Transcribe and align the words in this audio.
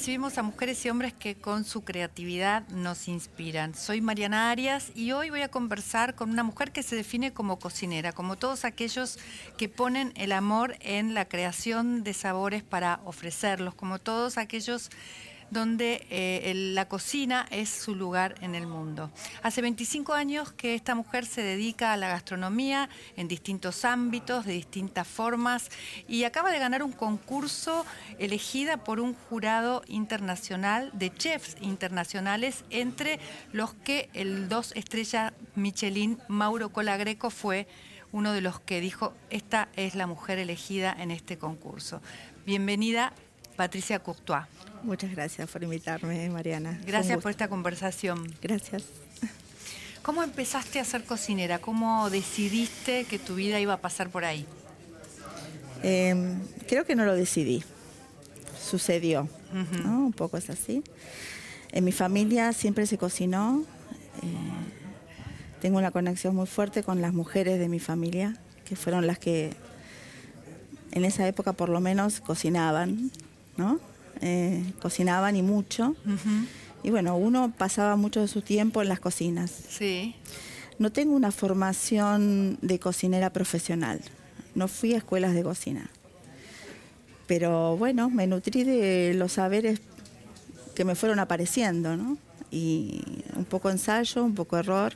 Recibimos 0.00 0.38
a 0.38 0.42
mujeres 0.42 0.82
y 0.86 0.88
hombres 0.88 1.12
que 1.12 1.34
con 1.34 1.66
su 1.66 1.84
creatividad 1.84 2.66
nos 2.68 3.06
inspiran. 3.06 3.74
Soy 3.74 4.00
Mariana 4.00 4.50
Arias 4.50 4.92
y 4.94 5.12
hoy 5.12 5.28
voy 5.28 5.42
a 5.42 5.50
conversar 5.50 6.14
con 6.14 6.30
una 6.30 6.42
mujer 6.42 6.72
que 6.72 6.82
se 6.82 6.96
define 6.96 7.34
como 7.34 7.58
cocinera, 7.58 8.12
como 8.12 8.36
todos 8.36 8.64
aquellos 8.64 9.18
que 9.58 9.68
ponen 9.68 10.14
el 10.16 10.32
amor 10.32 10.74
en 10.80 11.12
la 11.12 11.26
creación 11.26 12.02
de 12.02 12.14
sabores 12.14 12.62
para 12.62 13.00
ofrecerlos, 13.04 13.74
como 13.74 13.98
todos 13.98 14.38
aquellos 14.38 14.88
donde 15.50 16.06
eh, 16.10 16.52
la 16.54 16.88
cocina 16.88 17.46
es 17.50 17.68
su 17.68 17.94
lugar 17.94 18.36
en 18.40 18.54
el 18.54 18.66
mundo. 18.66 19.10
Hace 19.42 19.62
25 19.62 20.14
años 20.14 20.52
que 20.52 20.74
esta 20.74 20.94
mujer 20.94 21.26
se 21.26 21.42
dedica 21.42 21.92
a 21.92 21.96
la 21.96 22.08
gastronomía 22.08 22.88
en 23.16 23.28
distintos 23.28 23.84
ámbitos, 23.84 24.46
de 24.46 24.52
distintas 24.52 25.06
formas, 25.06 25.70
y 26.08 26.24
acaba 26.24 26.50
de 26.50 26.58
ganar 26.58 26.82
un 26.82 26.92
concurso 26.92 27.84
elegida 28.18 28.78
por 28.78 29.00
un 29.00 29.14
jurado 29.14 29.82
internacional 29.86 30.90
de 30.92 31.12
chefs 31.12 31.56
internacionales, 31.60 32.64
entre 32.70 33.18
los 33.52 33.74
que 33.74 34.08
el 34.14 34.48
dos 34.48 34.72
estrellas 34.76 35.32
Michelin, 35.54 36.18
Mauro 36.28 36.70
Colagreco, 36.70 37.30
fue 37.30 37.66
uno 38.12 38.32
de 38.32 38.40
los 38.40 38.60
que 38.60 38.80
dijo, 38.80 39.14
esta 39.30 39.68
es 39.76 39.94
la 39.94 40.06
mujer 40.06 40.38
elegida 40.38 40.94
en 40.98 41.10
este 41.10 41.38
concurso. 41.38 42.00
Bienvenida, 42.44 43.12
Patricia 43.60 43.98
Courtois. 43.98 44.46
Muchas 44.84 45.10
gracias 45.10 45.46
por 45.50 45.62
invitarme, 45.62 46.30
Mariana. 46.30 46.80
Gracias 46.86 47.20
por 47.20 47.30
esta 47.30 47.46
conversación. 47.48 48.34
Gracias. 48.40 48.84
¿Cómo 50.02 50.22
empezaste 50.22 50.80
a 50.80 50.84
ser 50.86 51.04
cocinera? 51.04 51.58
¿Cómo 51.58 52.08
decidiste 52.08 53.04
que 53.04 53.18
tu 53.18 53.34
vida 53.34 53.60
iba 53.60 53.74
a 53.74 53.76
pasar 53.82 54.08
por 54.08 54.24
ahí? 54.24 54.46
Em, 55.82 56.40
creo 56.68 56.86
que 56.86 56.94
no 56.94 57.04
lo 57.04 57.14
decidí. 57.14 57.62
Sucedió. 58.58 59.28
Un 59.52 60.14
poco 60.14 60.38
es 60.38 60.48
así. 60.48 60.82
En 61.70 61.84
mi 61.84 61.92
familia 61.92 62.54
siempre 62.54 62.86
se 62.86 62.96
cocinó. 62.96 63.62
Eh, 64.22 65.60
tengo 65.60 65.76
una 65.76 65.90
conexión 65.90 66.34
muy 66.34 66.46
fuerte 66.46 66.82
con 66.82 67.02
las 67.02 67.12
mujeres 67.12 67.58
de 67.58 67.68
mi 67.68 67.78
familia, 67.78 68.38
que 68.64 68.74
fueron 68.74 69.06
las 69.06 69.18
que 69.18 69.54
en 70.92 71.04
esa 71.04 71.28
época 71.28 71.52
por 71.52 71.68
lo 71.68 71.80
menos 71.82 72.22
cocinaban, 72.22 73.12
¿no? 73.60 73.78
Eh, 74.22 74.72
cocinaban 74.80 75.36
y 75.36 75.42
mucho. 75.42 75.94
Y 76.82 76.90
bueno, 76.90 77.16
uno 77.16 77.52
pasaba 77.56 77.96
mucho 77.96 78.20
de 78.20 78.28
su 78.28 78.40
tiempo 78.40 78.80
en 78.80 78.88
las 78.88 79.00
cocinas. 79.00 79.50
Sí. 79.68 80.16
No 80.78 80.90
tengo 80.90 81.14
una 81.14 81.30
formación 81.30 82.58
de 82.62 82.78
cocinera 82.78 83.30
profesional. 83.30 84.00
No 84.54 84.66
fui 84.66 84.94
a 84.94 84.96
escuelas 84.96 85.34
de 85.34 85.42
cocina. 85.42 85.90
Pero 87.26 87.76
bueno, 87.76 88.08
me 88.08 88.26
nutrí 88.26 88.64
de 88.64 89.12
los 89.14 89.32
saberes 89.32 89.80
que 90.74 90.84
me 90.84 90.94
fueron 90.94 91.18
apareciendo, 91.18 91.96
¿no? 91.96 92.16
Y 92.50 93.02
un 93.36 93.44
poco 93.44 93.70
ensayo, 93.70 94.24
un 94.24 94.34
poco 94.34 94.56
error. 94.56 94.94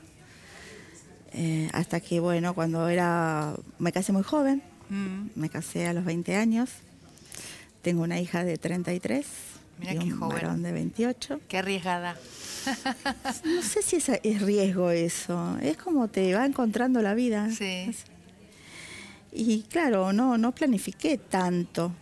Eh, 1.32 1.68
hasta 1.72 2.00
que, 2.00 2.18
bueno, 2.18 2.54
cuando 2.54 2.88
era. 2.88 3.54
Me 3.78 3.92
casé 3.92 4.12
muy 4.12 4.22
joven. 4.22 4.62
Mm. 4.88 5.26
Me 5.34 5.48
casé 5.50 5.86
a 5.86 5.92
los 5.92 6.04
20 6.04 6.34
años. 6.34 6.70
Tengo 7.84 8.02
una 8.02 8.18
hija 8.18 8.44
de 8.44 8.56
33 8.56 9.26
y 9.82 10.10
un 10.10 10.20
varón 10.20 10.62
de 10.62 10.72
28. 10.72 11.42
Qué 11.46 11.58
arriesgada. 11.58 12.16
No 13.44 13.62
sé 13.62 13.82
si 13.82 13.96
es, 13.96 14.08
es, 14.08 14.40
riesgo 14.40 14.90
eso. 14.90 15.58
Es 15.60 15.76
como 15.76 16.08
te 16.08 16.34
va 16.34 16.46
encontrando 16.46 17.02
la 17.02 17.12
vida. 17.12 17.50
Sí. 17.50 17.94
Y 19.32 19.64
claro, 19.64 20.14
no, 20.14 20.38
no 20.38 20.52
planifiqué 20.52 21.18
tanto. 21.18 21.92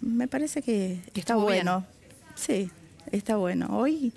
Me 0.00 0.28
parece 0.28 0.62
que 0.62 1.00
está 1.12 1.34
bueno. 1.34 1.84
Sí, 2.36 2.70
está 3.10 3.36
bueno. 3.36 3.66
Hoy 3.76 4.12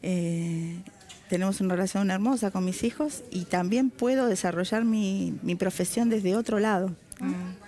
eh, 0.00 0.80
tenemos 1.28 1.60
una 1.60 1.74
relación 1.74 2.10
hermosa 2.10 2.50
con 2.50 2.64
mis 2.64 2.84
hijos 2.84 3.22
y 3.30 3.44
también 3.44 3.90
puedo 3.90 4.28
desarrollar 4.28 4.86
mi, 4.86 5.38
mi 5.42 5.56
profesión 5.56 6.08
desde 6.08 6.36
otro 6.36 6.58
lado. 6.58 6.88
Mm. 7.20 7.61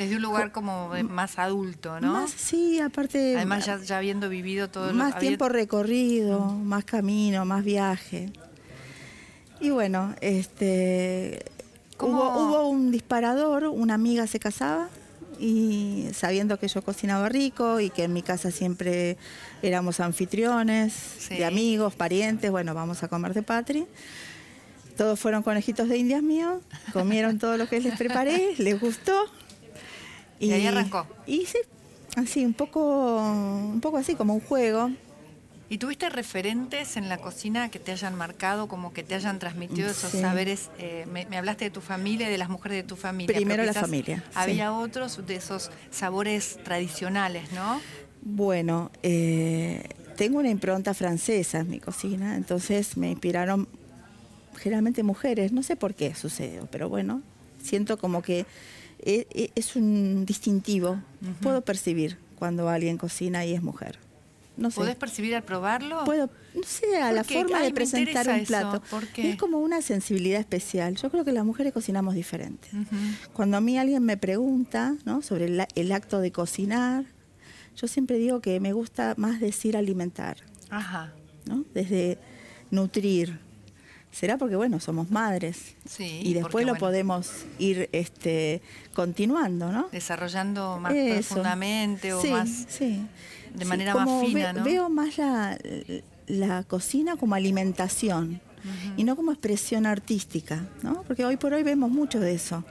Desde 0.00 0.16
un 0.16 0.22
lugar 0.22 0.50
como 0.50 0.88
más 1.10 1.38
adulto, 1.38 2.00
¿no? 2.00 2.14
Más, 2.14 2.30
sí, 2.30 2.80
aparte. 2.80 3.36
Además, 3.36 3.66
ya, 3.66 3.98
habiendo 3.98 4.30
vivido 4.30 4.70
todo 4.70 4.94
Más 4.94 5.18
tiempo 5.18 5.50
recorrido, 5.50 6.40
más 6.40 6.86
camino, 6.86 7.44
más 7.44 7.62
viaje. 7.62 8.32
Y 9.60 9.68
bueno, 9.68 10.14
este. 10.22 11.44
Hubo, 11.98 12.08
hubo 12.08 12.68
un 12.70 12.90
disparador, 12.90 13.64
una 13.64 13.92
amiga 13.92 14.26
se 14.26 14.40
casaba 14.40 14.88
y 15.38 16.08
sabiendo 16.14 16.58
que 16.58 16.66
yo 16.66 16.80
cocinaba 16.80 17.28
rico 17.28 17.78
y 17.78 17.90
que 17.90 18.04
en 18.04 18.14
mi 18.14 18.22
casa 18.22 18.50
siempre 18.50 19.18
éramos 19.60 20.00
anfitriones, 20.00 21.28
de 21.28 21.44
amigos, 21.44 21.94
parientes, 21.94 22.50
bueno, 22.50 22.72
vamos 22.72 23.02
a 23.02 23.08
comer 23.08 23.34
de 23.34 23.42
patri. 23.42 23.86
Todos 24.96 25.20
fueron 25.20 25.42
conejitos 25.42 25.90
de 25.90 25.98
indias 25.98 26.22
míos, 26.22 26.62
comieron 26.94 27.38
todo 27.38 27.58
lo 27.58 27.68
que 27.68 27.80
les 27.80 27.96
preparé, 27.96 28.54
les 28.58 28.80
gustó, 28.80 29.14
y, 30.40 30.52
ahí 30.52 30.66
arrancó. 30.66 31.06
Y 31.26 31.46
sí, 31.46 31.58
así, 32.16 32.44
un 32.44 32.54
poco, 32.54 33.18
un 33.18 33.80
poco 33.80 33.98
así, 33.98 34.16
como 34.16 34.34
un 34.34 34.40
juego. 34.40 34.90
¿Y 35.68 35.78
tuviste 35.78 36.10
referentes 36.10 36.96
en 36.96 37.08
la 37.08 37.18
cocina 37.18 37.70
que 37.70 37.78
te 37.78 37.92
hayan 37.92 38.16
marcado, 38.16 38.66
como 38.66 38.92
que 38.92 39.04
te 39.04 39.14
hayan 39.14 39.38
transmitido 39.38 39.88
esos 39.88 40.10
saberes? 40.10 40.68
Eh, 40.78 41.06
me, 41.12 41.24
hablaste 41.36 41.66
de 41.66 41.70
tu 41.70 41.80
familia 41.80 42.26
y 42.26 42.32
de 42.32 42.38
las 42.38 42.48
mujeres 42.48 42.78
de 42.78 42.82
tu 42.82 42.96
familia. 42.96 43.36
Primero 43.36 43.62
la 43.62 43.72
familia. 43.72 44.24
Había 44.34 44.72
otros 44.72 45.24
de 45.24 45.36
esos 45.36 45.70
sabores 45.92 46.58
tradicionales, 46.64 47.52
¿no? 47.52 47.80
Bueno, 48.22 48.90
eh, 49.04 49.84
tengo 50.16 50.40
una 50.40 50.50
impronta 50.50 50.92
francesa 50.92 51.60
en 51.60 51.70
mi 51.70 51.78
cocina, 51.78 52.34
entonces 52.34 52.96
me 52.96 53.10
inspiraron 53.12 53.68
generalmente 54.56 55.04
mujeres, 55.04 55.52
no 55.52 55.62
sé 55.62 55.76
por 55.76 55.94
qué 55.94 56.16
sucedió, 56.16 56.66
pero 56.70 56.88
bueno, 56.88 57.22
siento 57.62 57.96
como 57.96 58.22
que 58.22 58.44
es 59.04 59.76
un 59.76 60.24
distintivo. 60.26 61.00
Puedo 61.42 61.62
percibir 61.62 62.18
cuando 62.38 62.68
alguien 62.68 62.98
cocina 62.98 63.44
y 63.44 63.54
es 63.54 63.62
mujer. 63.62 63.98
No 64.56 64.70
sé. 64.70 64.94
percibir 64.94 65.34
al 65.34 65.42
probarlo? 65.42 66.04
Puedo, 66.04 66.28
no 66.54 66.62
sé, 66.64 66.96
a 66.98 67.12
la 67.12 67.24
forma 67.24 67.62
de 67.62 67.72
presentar 67.72 68.28
un 68.28 68.44
plato. 68.44 68.82
Es 69.16 69.36
como 69.36 69.58
una 69.58 69.80
sensibilidad 69.80 70.38
especial. 70.38 70.96
Yo 70.96 71.10
creo 71.10 71.24
que 71.24 71.32
las 71.32 71.46
mujeres 71.46 71.72
cocinamos 71.72 72.14
diferente. 72.14 72.68
Cuando 73.32 73.56
a 73.56 73.60
mí 73.60 73.78
alguien 73.78 74.04
me 74.04 74.18
pregunta 74.18 74.96
¿no? 75.06 75.22
sobre 75.22 75.46
el, 75.46 75.92
acto 75.92 76.20
de 76.20 76.30
cocinar, 76.30 77.06
yo 77.74 77.88
siempre 77.88 78.18
digo 78.18 78.40
que 78.40 78.60
me 78.60 78.74
gusta 78.74 79.14
más 79.16 79.40
decir 79.40 79.78
alimentar. 79.78 80.36
Ajá. 80.68 81.14
¿no? 81.46 81.64
Desde 81.72 82.18
nutrir, 82.70 83.40
será 84.12 84.38
porque 84.38 84.56
bueno 84.56 84.80
somos 84.80 85.10
madres. 85.10 85.74
Y 85.98 86.34
después 86.34 86.66
lo 86.66 86.74
podemos 86.76 87.30
ir 87.58 87.88
este 87.92 88.62
continuando 88.94 89.72
no 89.72 89.88
desarrollando 89.92 90.78
más 90.80 90.92
profundamente 90.92 92.12
o 92.12 92.22
más 92.24 92.78
de 92.78 93.64
manera 93.64 93.94
más 93.94 94.26
fina 94.26 94.52
¿no? 94.52 94.64
veo 94.64 94.88
más 94.88 95.18
la, 95.18 95.58
la, 96.26 96.62
cocina 96.64 97.16
como 97.16 97.34
alimentación 97.34 98.40
y 98.96 99.04
no 99.04 99.16
como 99.16 99.32
expresión 99.32 99.86
artística 99.86 100.66
no 100.82 101.02
porque 101.06 101.24
hoy 101.24 101.36
por 101.36 101.54
hoy 101.54 101.62
vemos 101.62 101.90
mucho 101.90 102.20
de 102.20 102.34
eso. 102.34 102.64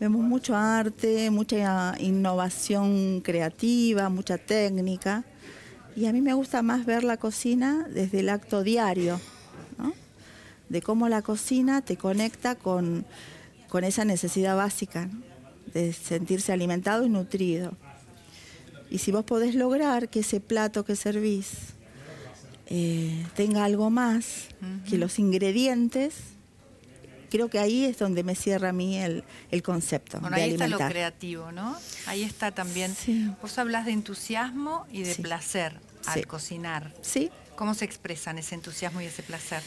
Vemos 0.00 0.22
mucho 0.22 0.56
arte 0.56 1.30
mucha 1.30 1.94
innovación 1.98 3.20
creativa 3.20 4.08
mucha 4.08 4.38
técnica. 4.38 5.24
Y 5.96 6.06
a 6.06 6.12
mí 6.12 6.20
me 6.20 6.34
gusta 6.34 6.60
más 6.62 6.84
ver 6.84 7.04
la 7.04 7.16
cocina 7.16 7.86
desde 7.88 8.18
el 8.18 8.28
acto 8.28 8.64
diario 8.64 9.20
de 10.68 10.82
cómo 10.82 11.08
la 11.08 11.22
cocina 11.22 11.82
te 11.82 11.96
conecta 11.96 12.54
con, 12.54 13.06
esa 13.82 14.04
necesidad 14.04 14.56
básica 14.56 15.10
de 15.72 15.92
sentirse 15.92 16.52
alimentado 16.52 17.04
y 17.04 17.08
nutrido. 17.08 17.72
Y 18.88 18.98
si 18.98 19.10
vos 19.10 19.24
podés 19.24 19.56
lograr 19.56 20.08
que 20.08 20.20
ese 20.20 20.38
plato 20.38 20.84
que 20.84 20.94
servís 20.94 21.74
eh, 22.66 23.26
tenga 23.34 23.64
algo 23.64 23.90
más 23.90 24.46
que 24.88 24.96
los 24.96 25.18
ingredientes, 25.18 26.14
creo 27.34 27.50
que 27.50 27.58
ahí 27.58 27.84
es 27.84 27.98
donde 27.98 28.22
me 28.22 28.36
cierra 28.36 28.68
a 28.68 28.72
mí 28.72 28.96
el, 28.96 29.24
concepto. 29.64 30.20
Bueno, 30.20 30.36
ahí 30.36 30.52
está 30.52 30.68
lo 30.68 30.78
creativo, 30.78 31.50
¿no? 31.50 31.76
Ahí 32.06 32.22
está 32.22 32.52
también. 32.52 32.94
Vos 33.42 33.58
hablas 33.58 33.86
de 33.86 33.90
entusiasmo 33.90 34.86
y 34.92 35.02
de 35.02 35.16
placer 35.16 35.80
al 36.06 36.28
cocinar. 36.28 36.94
Sí. 37.02 37.30
¿Cómo 37.56 37.74
se 37.74 37.86
expresan 37.86 38.38
ese 38.38 38.54
entusiasmo 38.54 39.00
y 39.00 39.06
ese 39.06 39.24
placer? 39.24 39.64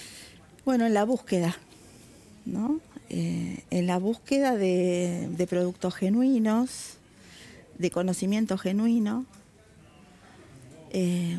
Bueno, 0.67 0.85
en 0.85 0.93
la 0.93 1.05
búsqueda, 1.05 1.55
¿no? 2.45 2.81
Eh, 3.09 3.63
en 3.69 3.87
la 3.87 3.99
búsqueda 3.99 4.57
de, 4.57 5.47
productos 5.49 5.95
genuinos, 5.95 6.97
de 7.77 7.89
conocimiento 7.89 8.57
genuino. 8.57 9.25
Eh, 10.89 11.37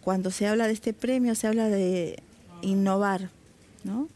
cuando 0.00 0.32
se 0.32 0.48
habla 0.48 0.66
de 0.66 0.72
este 0.72 0.92
premio 0.92 1.36
se 1.36 1.46
habla 1.46 1.68
de 1.68 2.20
innovar, 2.62 3.30
¿no? 3.84 4.08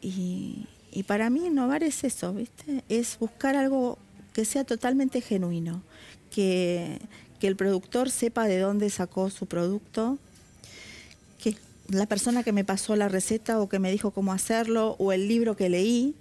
Y, 0.00 0.66
para 1.06 1.30
mí 1.30 1.46
innovar 1.46 1.84
es 1.84 2.02
eso, 2.02 2.34
¿viste? 2.34 2.82
Es 2.88 3.20
buscar 3.20 3.54
algo 3.54 3.98
que 4.32 4.44
sea 4.44 4.64
totalmente 4.64 5.20
genuino, 5.20 5.80
que, 6.32 6.98
que 7.38 7.46
el 7.46 7.54
productor 7.54 8.10
sepa 8.10 8.46
de 8.46 8.58
dónde 8.58 8.90
sacó 8.90 9.30
su 9.30 9.46
producto, 9.46 10.18
que 11.40 11.54
la 11.88 12.06
persona 12.06 12.42
que 12.42 12.52
me 12.52 12.64
pasó 12.64 12.96
la 12.96 13.08
receta 13.08 13.60
o 13.60 13.68
que 13.68 13.78
me 13.78 13.90
dijo 13.90 14.10
cómo 14.12 14.32
hacerlo 14.32 14.96
o 14.98 15.12
el 15.12 15.28
libro 15.28 15.56
que 15.56 15.68
leí 15.68 16.14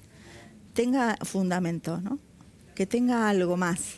tenga 0.74 1.18
fundamento, 1.24 2.00
¿no? 2.02 2.20
Que 2.76 2.86
tenga 2.86 3.30
algo 3.30 3.58
más, 3.58 3.98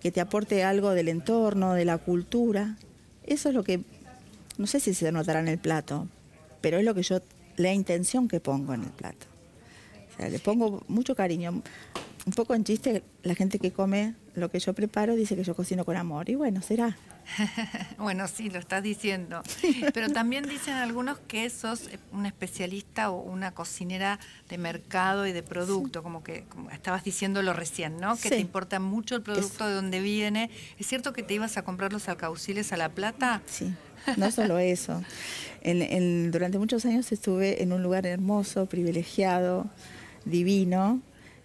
que 0.00 0.12
te 0.12 0.20
aporte 0.20 0.64
algo 0.64 0.90
del 0.90 1.08
entorno, 1.08 1.74
de 1.74 1.84
la 1.84 1.98
cultura. 1.98 2.76
Eso 3.24 3.48
es 3.48 3.54
lo 3.54 3.64
que, 3.64 3.80
no 4.58 4.66
sé 4.66 4.80
si 4.80 4.94
se 4.94 5.10
notará 5.12 5.40
en 5.40 5.48
el 5.48 5.58
plato, 5.58 6.08
pero 6.60 6.78
es 6.78 6.84
lo 6.84 6.94
que 6.94 7.02
yo, 7.02 7.20
la 7.56 7.72
intención 7.72 8.28
que 8.28 8.40
pongo 8.40 8.74
en 8.74 8.84
el 8.84 8.90
plato. 8.90 9.26
O 10.12 10.16
sea, 10.16 10.28
le 10.28 10.38
pongo 10.38 10.82
mucho 10.88 11.14
cariño. 11.14 11.62
Un 12.26 12.32
poco 12.32 12.54
en 12.54 12.64
chiste, 12.64 13.02
la 13.22 13.34
gente 13.34 13.58
que 13.58 13.72
come 13.72 14.14
lo 14.34 14.50
que 14.50 14.58
yo 14.58 14.72
preparo 14.72 15.14
dice 15.14 15.36
que 15.36 15.44
yo 15.44 15.54
cocino 15.54 15.84
con 15.84 15.96
amor. 15.96 16.30
Y 16.30 16.36
bueno, 16.36 16.62
será. 16.62 16.96
bueno, 17.98 18.28
sí, 18.28 18.50
lo 18.50 18.58
estás 18.58 18.82
diciendo. 18.82 19.42
Pero 19.92 20.10
también 20.10 20.48
dicen 20.48 20.74
algunos 20.74 21.18
que 21.18 21.48
sos 21.50 21.90
una 22.12 22.28
especialista 22.28 23.10
o 23.10 23.20
una 23.20 23.52
cocinera 23.52 24.18
de 24.48 24.58
mercado 24.58 25.26
y 25.26 25.32
de 25.32 25.42
producto, 25.42 26.02
como 26.02 26.22
que 26.22 26.44
estabas 26.72 27.04
diciéndolo 27.04 27.52
recién, 27.52 27.98
¿no? 27.98 28.16
Que 28.16 28.30
te 28.30 28.38
importa 28.40 28.80
mucho 28.80 29.16
el 29.16 29.22
producto 29.22 29.66
de 29.66 29.74
dónde 29.74 30.00
viene. 30.00 30.50
¿Es 30.78 30.86
cierto 30.86 31.12
que 31.12 31.22
te 31.22 31.34
ibas 31.34 31.56
a 31.56 31.62
comprar 31.62 31.92
los 31.92 32.08
alcauciles 32.08 32.72
a 32.72 32.76
La 32.76 32.88
Plata? 32.88 33.42
Sí, 33.46 33.72
no 34.16 34.30
solo 34.30 34.58
eso. 34.58 35.02
durante 35.62 36.58
muchos 36.58 36.84
años 36.84 37.10
estuve 37.12 37.62
en 37.62 37.72
un 37.72 37.82
lugar 37.82 38.06
hermoso, 38.06 38.66
privilegiado, 38.66 39.70
divino, 40.24 41.00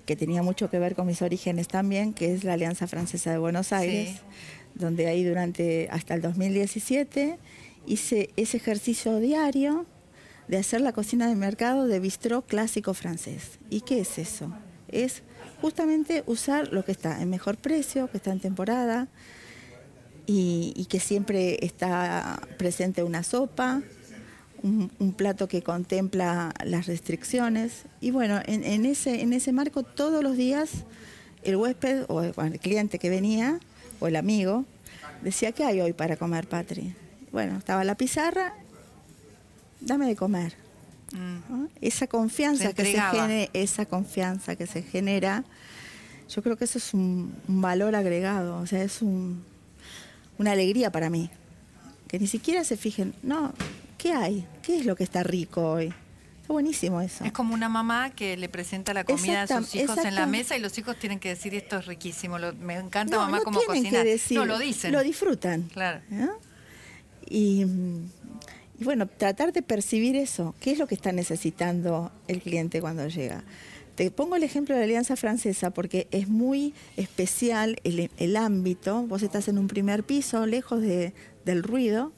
que 0.06 0.16
tenía 0.16 0.42
mucho 0.42 0.70
que 0.70 0.80
ver 0.80 0.96
con 0.96 1.06
mis 1.06 1.22
orígenes 1.22 1.68
también, 1.68 2.14
que 2.14 2.34
es 2.34 2.44
la 2.44 2.54
Alianza 2.54 2.88
Francesa 2.88 3.32
de 3.32 3.38
Buenos 3.38 3.72
Aires 3.72 4.22
donde 4.76 5.08
ahí 5.08 5.24
durante 5.24 5.88
hasta 5.92 6.14
el 6.14 6.22
2017 6.22 7.38
hice 7.86 8.30
ese 8.36 8.58
ejercicio 8.58 9.20
diario 9.20 9.86
de 10.48 10.58
hacer 10.58 10.82
la 10.82 10.94
cocina 10.94 11.28
de 11.28 11.36
mercado 11.36 11.88
de 11.88 12.00
bistró 12.00 12.42
clásico 12.42 12.94
francés. 12.94 13.60
¿Y 13.70 13.82
qué 13.82 14.00
es 14.02 14.18
eso? 14.18 14.52
Es 14.88 15.22
justamente 15.62 16.24
usar 16.26 16.74
lo 16.74 16.84
que 16.84 16.92
está 16.92 17.22
en 17.22 17.30
mejor 17.30 17.58
precio, 17.58 18.10
que 18.10 18.18
está 18.18 18.32
en 18.32 18.40
temporada 18.40 19.08
y, 20.26 20.86
que 20.90 21.00
siempre 21.00 21.64
está 21.66 22.40
presente 22.58 23.04
una 23.04 23.24
sopa, 23.24 23.82
un, 24.64 25.14
plato 25.16 25.48
que 25.48 25.62
contempla 25.62 26.54
las 26.64 26.88
restricciones. 26.88 27.86
Y 28.02 28.12
bueno, 28.12 28.40
en, 28.46 28.86
ese, 28.86 29.22
en 29.22 29.34
ese 29.34 29.52
marco 29.52 29.84
todos 29.84 30.24
los 30.24 30.38
días 30.38 30.86
el 31.44 31.56
huésped 31.56 32.06
o 32.10 32.22
el 32.22 32.60
cliente 32.60 33.00
que 33.00 33.10
venía 33.10 33.60
o 34.00 34.08
el 34.08 34.16
amigo, 34.16 34.66
decía, 35.24 35.52
¿qué 35.52 35.64
hay 35.64 35.82
hoy 35.82 35.94
para 35.94 36.18
comer, 36.18 36.48
Patri? 36.48 36.96
Bueno, 37.32 37.58
estaba 37.58 37.84
la 37.84 37.96
pizarra, 37.96 38.54
dame 39.80 40.08
de 40.08 40.16
comer. 40.16 40.54
Mm. 41.12 41.66
Esa 41.82 42.08
confianza 42.08 42.74
que 42.74 42.86
se 42.86 43.02
genera, 43.02 43.50
esa 43.54 43.86
confianza 43.86 44.56
que 44.56 44.68
se 44.68 44.84
genera, 44.84 45.44
yo 46.30 46.44
creo 46.44 46.58
que 46.58 46.66
eso 46.66 46.78
es 46.78 46.94
un, 46.94 47.34
valor 47.48 47.96
agregado, 47.96 48.58
o 48.58 48.68
sea, 48.68 48.84
es 48.84 49.02
una 49.02 50.52
alegría 50.52 50.92
para 50.92 51.10
mí. 51.10 51.30
Que 52.08 52.20
ni 52.20 52.28
siquiera 52.28 52.64
se 52.64 52.78
fijen, 52.78 53.14
no, 53.22 53.54
¿qué 53.98 54.14
hay? 54.14 54.48
¿Qué 54.64 54.80
es 54.80 54.86
lo 54.86 54.96
que 54.96 55.04
está 55.04 55.24
rico 55.24 55.72
hoy? 55.72 55.94
Buenísimo 56.54 57.02
eso. 57.02 57.24
Es 57.24 57.32
como 57.32 57.54
una 57.54 57.70
mamá 57.70 58.10
que 58.12 58.38
le 58.38 58.50
presenta 58.50 58.94
la 58.94 59.04
comida 59.04 59.44
a 59.44 59.48
sus 59.48 59.76
hijos 59.76 59.98
en 60.00 60.16
la 60.16 60.26
mesa 60.26 60.58
y 60.58 60.60
los 60.60 60.78
hijos 60.78 60.98
tienen 60.98 61.20
que 61.20 61.30
decir 61.30 61.56
esto 61.56 61.78
es 61.78 61.86
riquísimo, 61.86 62.38
me 62.60 62.76
encanta 62.76 63.18
mamá 63.18 63.42
como 63.42 63.62
cocina. 63.62 64.04
no, 64.32 64.46
lo 64.46 64.60
dicen. 64.60 64.92
Lo 64.92 65.04
disfrutan. 65.04 65.64
Claro. 65.74 66.02
Y, 67.30 67.66
bueno, 68.80 69.08
tratar 69.08 69.54
de 69.54 69.62
percibir 69.62 70.16
eso. 70.16 70.56
¿Qué 70.60 70.72
es 70.72 70.80
lo 70.80 70.88
que 70.88 70.96
está 70.96 71.12
necesitando 71.12 72.12
el 72.28 72.42
cliente 72.42 72.82
cuando 72.82 73.08
llega? 73.08 73.44
Te 73.96 74.10
pongo 74.12 74.38
el 74.38 74.44
ejemplo 74.44 74.76
de 74.76 74.80
la 74.80 74.86
Alianza 74.86 75.18
Francesa 75.18 75.72
porque 75.72 76.08
es 76.12 76.30
muy 76.30 76.74
especial 76.96 77.80
el, 77.84 78.10
el 78.18 78.38
ámbito. 78.38 79.04
Vos 79.04 79.24
estás 79.24 79.50
en 79.50 79.58
un 79.58 79.68
primer 79.68 80.04
piso, 80.04 80.46
lejos 80.46 80.82
de, 80.82 81.14
del 81.44 81.64
ruido, 81.64 82.14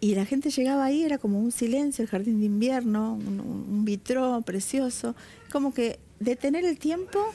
y 0.00 0.14
la 0.14 0.24
gente 0.24 0.50
llegaba 0.50 0.84
ahí, 0.84 1.04
era 1.04 1.18
como 1.18 1.40
un 1.40 1.52
silencio, 1.52 2.02
el 2.02 2.08
jardín 2.08 2.40
de 2.40 2.46
invierno, 2.46 3.14
un, 3.14 3.40
un 3.40 3.84
vitró 3.84 4.40
precioso, 4.42 5.16
como 5.50 5.74
que 5.74 5.98
detener 6.20 6.64
el 6.64 6.78
tiempo 6.78 7.32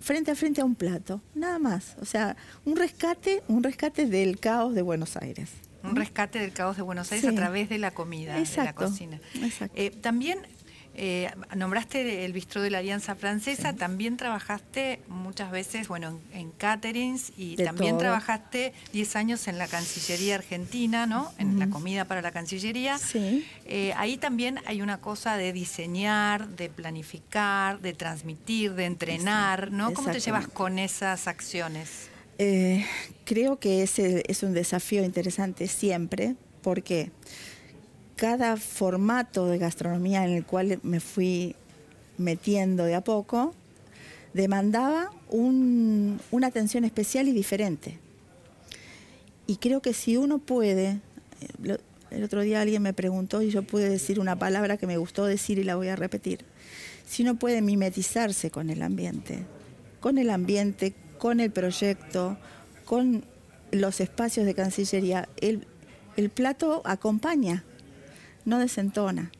frente 0.00 0.30
a 0.30 0.34
frente 0.34 0.60
a 0.60 0.64
un 0.64 0.74
plato, 0.74 1.20
nada 1.34 1.58
más. 1.58 1.96
O 2.00 2.04
sea, 2.04 2.36
un 2.64 2.76
rescate, 2.76 3.42
un 3.48 3.62
rescate 3.62 4.06
del 4.06 4.40
caos 4.40 4.74
de 4.74 4.82
Buenos 4.82 5.16
Aires. 5.16 5.50
Un 5.82 5.96
rescate 5.96 6.38
del 6.38 6.52
caos 6.52 6.76
de 6.76 6.82
Buenos 6.82 7.10
Aires 7.12 7.30
a 7.30 7.34
través 7.34 7.68
de 7.68 7.78
la 7.78 7.92
comida, 7.92 8.34
de 8.38 8.56
la 8.56 8.74
cocina. 8.74 9.20
Exacto. 9.34 9.74
Eh, 9.76 9.90
también 9.90 10.40
eh, 11.02 11.30
nombraste 11.56 12.26
el 12.26 12.34
bistró 12.34 12.60
de 12.60 12.68
la 12.68 12.76
Alianza 12.76 13.14
Francesa, 13.14 13.72
también 13.72 14.18
trabajaste 14.18 15.00
muchas 15.08 15.50
veces, 15.50 15.88
bueno, 15.88 16.20
en, 16.34 16.50
caterings 16.50 17.32
y 17.38 17.56
también 17.56 17.96
trabajaste 17.96 18.74
10 18.92 19.16
años 19.16 19.48
en 19.48 19.56
la 19.56 19.66
Cancillería 19.66 20.34
Argentina, 20.34 21.06
¿no? 21.06 21.32
En 21.38 21.58
la 21.58 21.70
comida 21.70 22.04
para 22.04 22.20
la 22.20 22.32
Cancillería. 22.32 22.98
Sí. 22.98 23.46
Eh, 23.64 23.94
ahí 23.96 24.18
también 24.18 24.58
hay 24.66 24.82
una 24.82 25.00
cosa 25.00 25.38
de 25.38 25.54
diseñar, 25.54 26.48
de 26.48 26.68
planificar, 26.68 27.80
de 27.80 27.94
transmitir, 27.94 28.74
de 28.74 28.84
entrenar, 28.84 29.72
¿no? 29.72 29.94
¿Cómo 29.94 30.10
te 30.10 30.20
llevas 30.20 30.48
con 30.48 30.78
esas 30.78 31.28
acciones? 31.28 32.10
Eh, 32.36 32.84
creo 33.24 33.58
que 33.58 33.82
ese 33.82 34.22
es 34.28 34.42
un 34.42 34.52
desafío 34.52 35.02
interesante 35.02 35.66
siempre, 35.66 36.36
porque 36.60 37.10
cada 38.20 38.58
formato 38.58 39.46
de 39.46 39.56
gastronomía 39.56 40.26
en 40.26 40.32
el 40.32 40.44
cual 40.44 40.78
me 40.82 41.00
fui 41.00 41.56
metiendo 42.18 42.84
de 42.84 42.94
a 42.94 43.00
poco, 43.00 43.54
demandaba 44.34 45.10
una 45.30 46.46
atención 46.46 46.84
especial 46.84 47.28
y 47.28 47.32
diferente. 47.32 47.98
Y 49.46 49.56
creo 49.56 49.80
que 49.80 49.94
si 49.94 50.18
uno 50.18 50.36
puede, 50.36 51.00
eh, 51.64 51.78
el 52.10 52.22
otro 52.22 52.42
día 52.42 52.60
alguien 52.60 52.82
me 52.82 52.92
preguntó 52.92 53.40
y 53.40 53.48
yo 53.48 53.62
pude 53.62 53.88
decir 53.88 54.20
una 54.20 54.38
palabra 54.38 54.76
que 54.76 54.86
me 54.86 54.98
gustó 54.98 55.24
decir 55.24 55.58
y 55.58 55.64
la 55.64 55.76
voy 55.76 55.88
a 55.88 55.96
repetir, 55.96 56.44
si 57.08 57.22
uno 57.22 57.36
puede 57.36 57.62
mimetizarse 57.62 58.50
con 58.50 58.68
el 58.68 58.82
ambiente, 58.82 59.46
con 59.98 60.18
el 60.18 60.28
ambiente, 60.28 60.92
con 61.16 61.40
el 61.40 61.52
proyecto, 61.52 62.36
con 62.84 63.24
los 63.70 63.98
espacios 63.98 64.44
de 64.44 64.52
Cancillería, 64.52 65.26
el, 65.40 65.66
el 66.18 66.28
plato 66.28 66.82
acompaña 66.84 67.64
no 68.44 68.58
desentona. 68.58 69.30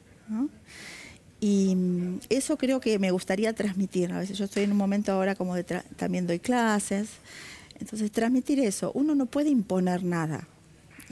Y 1.40 1.74
mm, 1.74 2.20
eso 2.28 2.56
creo 2.56 2.80
que 2.80 2.98
me 2.98 3.10
gustaría 3.10 3.52
transmitir. 3.52 4.12
A 4.12 4.18
veces 4.18 4.38
yo 4.38 4.44
estoy 4.44 4.64
en 4.64 4.72
un 4.72 4.76
momento 4.76 5.12
ahora 5.12 5.34
como 5.34 5.54
de 5.54 5.64
también 5.64 6.26
doy 6.26 6.38
clases. 6.38 7.08
Entonces, 7.80 8.12
transmitir 8.12 8.60
eso. 8.60 8.92
Uno 8.94 9.14
no 9.14 9.26
puede 9.26 9.48
imponer 9.48 10.04
nada 10.04 10.46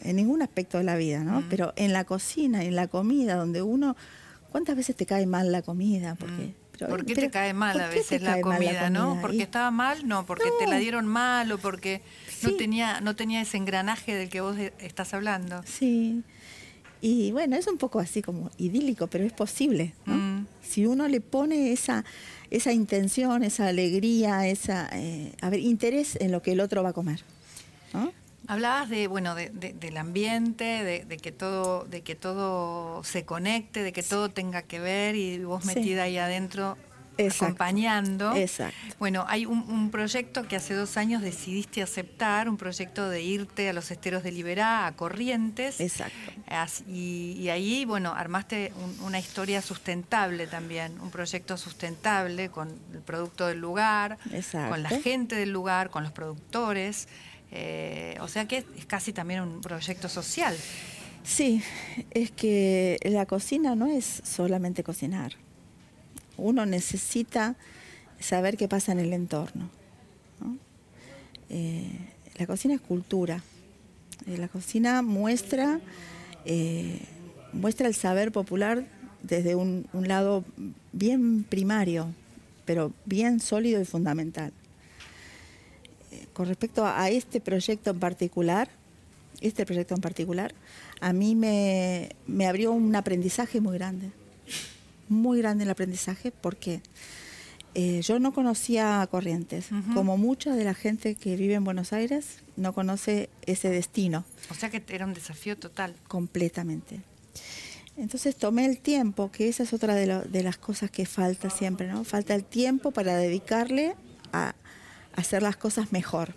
en 0.05 0.17
ningún 0.17 0.43
aspecto 0.43 0.79
de 0.79 0.85
la 0.85 0.97
vida, 0.97 1.25
¿no? 1.25 1.43
Pero 1.49 1.73
en 1.77 1.93
la 1.93 2.05
cocina, 2.05 2.63
en 2.63 2.77
la 2.77 2.89
comida, 2.89 3.37
donde 3.37 3.63
uno... 3.63 3.97
¿Cuántas 4.51 4.77
veces 4.77 4.97
te 4.97 5.05
cae 5.05 5.27
mal 5.27 5.53
la 5.53 5.61
comida? 5.61 6.15
Porque, 6.15 6.55
¿Por 6.87 7.05
qué 7.05 7.15
te 7.15 7.31
cae 7.31 7.53
mal 7.53 7.79
a 7.81 7.89
veces 7.89 8.23
la 8.23 8.41
comida, 8.41 8.89
no? 8.89 9.19
¿Porque 9.21 9.43
estaba 9.43 9.71
mal? 9.71 10.07
No, 10.07 10.25
porque 10.25 10.51
te 10.59 10.67
la 10.67 10.77
dieron 10.77 11.07
mal 11.07 11.51
o 11.53 11.59
porque 11.59 12.03
no, 12.43 12.55
tenía, 12.55 13.01
no 13.01 13.15
tenía 13.17 13.43
ese 13.43 13.57
engranaje 13.57 14.15
del 14.15 14.29
que 14.29 14.41
vos 14.41 14.57
e, 14.57 14.73
estás 14.79 15.13
hablando. 15.13 15.63
Sí. 15.67 16.23
Y 17.01 17.33
bueno, 17.33 17.57
es 17.57 17.67
un 17.67 17.79
poco 17.79 18.01
así 18.01 18.23
como 18.23 18.51
idílico, 18.59 19.07
pero 19.07 19.25
es 19.25 19.33
posible. 19.33 19.95
Mm. 20.07 20.43
Si 20.63 20.87
uno 20.87 21.07
le 21.09 21.21
pone 21.21 21.73
esa, 21.73 22.05
esa 22.51 22.73
intención, 22.73 23.43
esa 23.45 23.69
alegría, 23.69 24.47
esa 24.49 24.89
eh, 24.93 25.33
a 25.41 25.51
ver, 25.51 25.61
interés 25.61 26.17
en 26.21 26.33
lo 26.33 26.43
que 26.43 26.53
el 26.53 26.61
otro 26.61 26.83
va 26.83 26.91
a 26.91 26.93
comer. 26.93 27.23
Hablabas 28.47 28.89
de, 28.89 29.09
bueno, 29.09 29.35
de, 29.35 29.51
del 29.51 29.97
ambiente, 29.99 30.65
de, 30.65 31.17
que 31.19 31.33
todo, 31.33 31.85
de 31.85 32.01
que 32.01 32.15
todo 32.15 33.05
se 33.05 33.25
conecte, 33.25 33.83
de 33.83 33.93
que 33.93 34.03
todo 34.03 34.31
tenga 34.31 34.63
que 34.63 34.81
ver 34.81 35.17
y 35.17 35.45
vos 35.45 35.67
metida 35.67 36.05
ahí 36.05 36.17
adentro 36.17 36.79
acompañando. 37.27 38.35
Exacto. 38.35 38.77
Bueno, 38.99 39.25
hay 39.29 39.47
un, 39.47 39.91
proyecto 39.91 40.47
que 40.47 40.57
hace 40.57 40.75
dos 40.75 40.97
años 40.97 41.23
decidiste 41.23 41.83
aceptar, 41.83 42.49
un 42.49 42.57
proyecto 42.57 43.09
de 43.09 43.23
irte 43.23 43.69
a 43.69 43.73
los 43.73 43.91
esteros 43.91 44.23
de 44.23 44.33
Liberá, 44.33 44.87
a 44.87 44.95
Corrientes. 44.95 45.81
Exacto. 45.81 46.33
Y, 46.89 47.49
ahí, 47.49 47.85
bueno, 47.85 48.13
armaste 48.15 48.73
una 49.03 49.19
historia 49.19 49.63
sustentable 49.63 50.47
también, 50.47 51.01
un 51.01 51.11
proyecto 51.11 51.57
sustentable 51.57 52.51
con 52.51 52.69
el 52.93 53.01
producto 53.01 53.47
del 53.47 53.59
lugar, 53.59 54.19
con 54.69 54.83
la 54.83 54.91
gente 54.91 55.37
del 55.37 55.51
lugar, 55.51 55.91
con 55.91 56.03
los 56.03 56.13
productores. 56.13 57.09
Eh, 57.51 58.19
o 58.21 58.29
sea 58.29 58.47
que 58.47 58.59
es 58.77 58.87
casi 58.87 59.13
también 59.13 59.41
un 59.41 59.61
proyecto 59.61 60.09
social. 60.09 60.55
Sí, 61.25 61.63
es 62.11 62.31
que 62.31 62.99
la 63.05 63.27
cocina 63.27 63.75
no 63.75 63.87
es 63.87 64.23
solamente 64.25 64.83
cocinar. 64.83 65.33
Uno 66.39 66.65
necesita 66.65 67.57
saber 68.21 68.57
qué 68.57 68.69
pasa 68.69 68.93
en 68.93 69.01
el 69.01 69.13
entorno. 69.13 69.69
Eh, 71.51 71.91
la 72.37 72.47
cocina 72.47 72.75
es 72.75 72.81
cultura. 72.81 73.43
Eh, 74.27 74.39
la 74.39 74.49
cocina 74.49 75.03
muestra, 75.03 75.81
eh, 76.45 77.01
muestra 77.53 77.89
el 77.89 77.95
saber 77.95 78.33
popular 78.33 78.87
desde 79.23 79.55
un, 79.55 79.87
lado 79.93 80.45
bien 80.93 81.45
primario, 81.45 82.09
pero 82.65 82.93
bien 83.05 83.41
sólido 83.41 83.81
y 83.81 83.85
fundamental. 83.85 84.53
con 86.33 86.47
respecto 86.47 86.87
a 86.87 87.11
este 87.11 87.41
proyecto 87.41 87.91
en 87.91 87.99
particular, 87.99 88.69
este 89.41 89.67
proyecto 89.67 89.95
en 89.95 90.01
particular, 90.01 90.55
a 91.01 91.13
mí 91.13 91.35
me, 91.35 92.11
abrió 92.47 92.73
un 92.73 92.95
aprendizaje 92.95 93.61
muy 93.61 93.75
grande, 93.75 94.11
muy 95.11 95.39
grande 95.39 95.65
el 95.65 95.71
aprendizaje 95.71 96.31
porque 96.31 96.83
eh, 97.75 98.01
yo 98.03 98.19
no 98.19 98.33
conocía 98.33 99.07
Corrientes, 99.11 99.69
como 99.95 100.17
mucha 100.17 100.55
de 100.55 100.65
la 100.65 100.75
gente 100.75 101.15
que 101.15 101.37
vive 101.37 101.55
en 101.55 101.65
Buenos 101.65 101.93
Aires 101.93 102.41
no 102.57 102.73
conoce 102.73 103.31
ese 103.47 103.69
destino. 103.69 104.25
O 104.51 104.55
sea 104.55 104.71
que 104.71 104.83
era 104.89 105.05
un 105.05 105.15
desafío 105.15 105.57
total. 105.57 105.95
Completamente. 106.09 107.01
Entonces 107.97 108.37
tomé 108.37 108.65
el 108.65 108.79
tiempo, 108.79 109.31
que 109.31 109.49
esa 109.49 109.65
es 109.65 109.73
otra 109.73 109.95
de, 109.95 110.43
las 110.43 110.57
cosas 110.57 110.91
que 110.91 111.05
falta 111.05 111.51
siempre, 111.51 111.89
¿no? 111.89 112.05
Falta 112.05 112.35
el 112.35 112.45
tiempo 112.45 112.93
para 112.93 113.17
dedicarle 113.17 113.97
a, 114.33 114.55
hacer 115.15 115.43
las 115.43 115.57
cosas 115.57 115.93
mejor. 115.93 116.35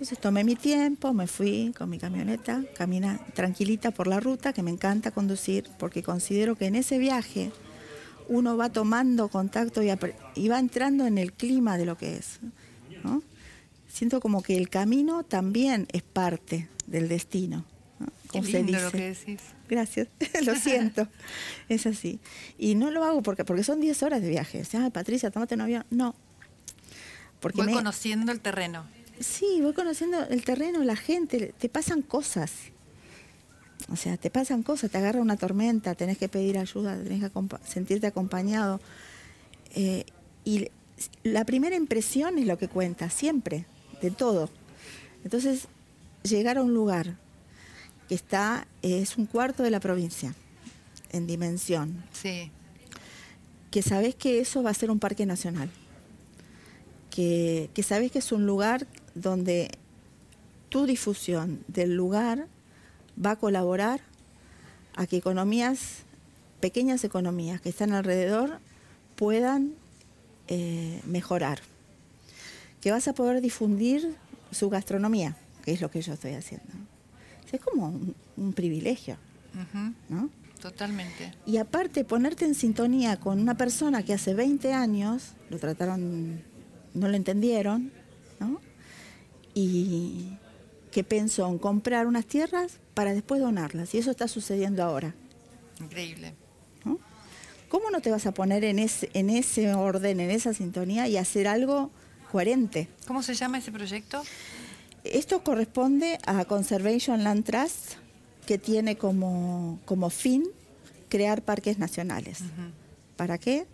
Entonces 0.00 0.18
tomé 0.18 0.44
mi 0.44 0.56
tiempo, 0.56 1.12
me 1.12 1.26
fui 1.26 1.74
con 1.76 1.90
mi 1.90 1.98
camioneta, 1.98 2.64
camina 2.74 3.20
tranquilita 3.34 3.90
por 3.90 4.06
la 4.06 4.18
ruta, 4.18 4.54
que 4.54 4.62
me 4.62 4.70
encanta 4.70 5.10
conducir, 5.10 5.68
porque 5.78 6.02
considero 6.02 6.56
que 6.56 6.64
en 6.64 6.74
ese 6.74 6.96
viaje 6.96 7.52
uno 8.26 8.56
va 8.56 8.70
tomando 8.70 9.28
contacto 9.28 9.82
y, 9.82 10.48
va 10.48 10.58
entrando 10.58 11.06
en 11.06 11.18
el 11.18 11.34
clima 11.34 11.76
de 11.76 11.84
lo 11.84 11.98
que 11.98 12.16
es. 12.16 12.40
Siento 13.88 14.20
como 14.20 14.42
que 14.42 14.56
el 14.56 14.70
camino 14.70 15.22
también 15.22 15.86
es 15.92 16.02
parte 16.02 16.70
del 16.86 17.06
destino. 17.06 17.66
Qué 18.32 18.40
lindo 18.40 18.80
lo 18.80 18.90
que 18.90 19.10
decís. 19.10 19.42
Gracias, 19.68 20.08
lo 20.46 20.54
siento. 20.54 21.08
es 21.68 21.86
así. 21.86 22.20
Y 22.56 22.74
no 22.74 22.90
lo 22.90 23.04
hago 23.04 23.20
porque, 23.20 23.44
porque 23.44 23.64
son 23.64 23.82
10 23.82 24.02
horas 24.02 24.22
de 24.22 24.30
viaje. 24.30 24.62
O 24.62 24.90
Patricia, 24.92 25.30
tómate 25.30 25.56
un 25.56 25.60
avión. 25.60 25.84
No. 25.90 26.14
Porque 27.40 27.62
Voy 27.62 27.74
conociendo 27.74 28.32
el 28.32 28.40
terreno. 28.40 28.86
Sí, 29.20 29.60
voy 29.60 29.74
conociendo 29.74 30.24
el 30.24 30.44
terreno, 30.44 30.82
la 30.82 30.96
gente, 30.96 31.52
te 31.58 31.68
pasan 31.68 32.00
cosas. 32.00 32.52
O 33.92 33.96
sea, 33.96 34.16
te 34.16 34.30
pasan 34.30 34.62
cosas, 34.62 34.90
te 34.90 34.96
agarra 34.96 35.20
una 35.20 35.36
tormenta, 35.36 35.94
tenés 35.94 36.16
que 36.16 36.28
pedir 36.28 36.58
ayuda, 36.58 36.96
tenés 36.96 37.22
que 37.22 37.56
sentirte 37.66 38.06
acompañado. 38.06 38.80
Eh, 39.74 40.04
y 40.44 40.68
la 41.22 41.44
primera 41.44 41.76
impresión 41.76 42.38
es 42.38 42.46
lo 42.46 42.56
que 42.56 42.68
cuenta, 42.68 43.10
siempre, 43.10 43.66
de 44.00 44.10
todo. 44.10 44.48
Entonces, 45.22 45.68
llegar 46.22 46.56
a 46.56 46.62
un 46.62 46.72
lugar 46.72 47.16
que 48.08 48.14
está, 48.14 48.66
es 48.80 49.18
un 49.18 49.26
cuarto 49.26 49.62
de 49.62 49.70
la 49.70 49.80
provincia, 49.80 50.34
en 51.12 51.26
dimensión. 51.26 52.02
Sí. 52.12 52.50
Que 53.70 53.82
sabes 53.82 54.14
que 54.14 54.40
eso 54.40 54.62
va 54.62 54.70
a 54.70 54.74
ser 54.74 54.90
un 54.90 54.98
parque 54.98 55.26
nacional. 55.26 55.70
Que, 57.10 57.70
que 57.74 57.82
sabes 57.82 58.12
que 58.12 58.20
es 58.20 58.32
un 58.32 58.46
lugar 58.46 58.86
donde 59.14 59.70
tu 60.68 60.86
difusión 60.86 61.64
del 61.66 61.94
lugar 61.94 62.46
va 63.24 63.32
a 63.32 63.36
colaborar 63.36 64.00
a 64.96 65.06
que 65.06 65.16
economías, 65.16 66.04
pequeñas 66.60 67.04
economías 67.04 67.60
que 67.60 67.68
están 67.68 67.92
alrededor, 67.92 68.60
puedan 69.16 69.74
eh, 70.48 71.00
mejorar. 71.04 71.60
Que 72.80 72.90
vas 72.90 73.06
a 73.08 73.12
poder 73.12 73.40
difundir 73.40 74.16
su 74.50 74.70
gastronomía, 74.70 75.36
que 75.64 75.72
es 75.72 75.80
lo 75.80 75.90
que 75.90 76.00
yo 76.00 76.14
estoy 76.14 76.32
haciendo. 76.32 76.66
Es 77.52 77.60
como 77.60 77.88
un, 78.36 78.52
privilegio, 78.52 79.16
¿no? 80.08 80.30
Totalmente. 80.60 81.32
Y 81.46 81.56
aparte, 81.56 82.04
ponerte 82.04 82.44
en 82.44 82.54
sintonía 82.54 83.18
con 83.18 83.40
una 83.40 83.56
persona 83.56 84.04
que 84.04 84.12
hace 84.12 84.34
20 84.34 84.72
años 84.72 85.32
lo 85.50 85.58
trataron, 85.58 86.42
no 86.94 87.08
lo 87.08 87.16
entendieron, 87.16 87.92
¿no? 88.38 88.60
y 89.54 90.36
que 90.90 91.04
pensó 91.04 91.48
en 91.48 91.58
comprar 91.58 92.06
unas 92.06 92.26
tierras 92.26 92.78
para 92.94 93.12
después 93.12 93.40
donarlas. 93.40 93.94
Y 93.94 93.98
eso 93.98 94.10
está 94.10 94.28
sucediendo 94.28 94.82
ahora. 94.82 95.14
Increíble. 95.80 96.34
¿Cómo 97.68 97.90
no 97.90 98.00
te 98.00 98.10
vas 98.10 98.26
a 98.26 98.34
poner 98.34 98.64
en 98.64 98.80
ese, 98.80 99.10
en 99.14 99.30
ese 99.30 99.72
orden, 99.74 100.18
en 100.18 100.32
esa 100.32 100.52
sintonía 100.52 101.06
y 101.06 101.16
hacer 101.16 101.46
algo 101.46 101.92
coherente? 102.32 102.88
¿Cómo 103.06 103.22
se 103.22 103.34
llama 103.34 103.58
ese 103.58 103.70
proyecto? 103.70 104.22
Esto 105.04 105.44
corresponde 105.44 106.18
a 106.26 106.44
Conservation 106.46 107.22
Land 107.22 107.44
Trust, 107.44 107.92
que 108.44 108.58
tiene 108.58 108.96
como, 108.96 109.78
como 109.84 110.10
fin 110.10 110.48
crear 111.08 111.42
parques 111.42 111.78
nacionales. 111.78 112.40
¿Para 113.16 113.38
qué? 113.38 113.68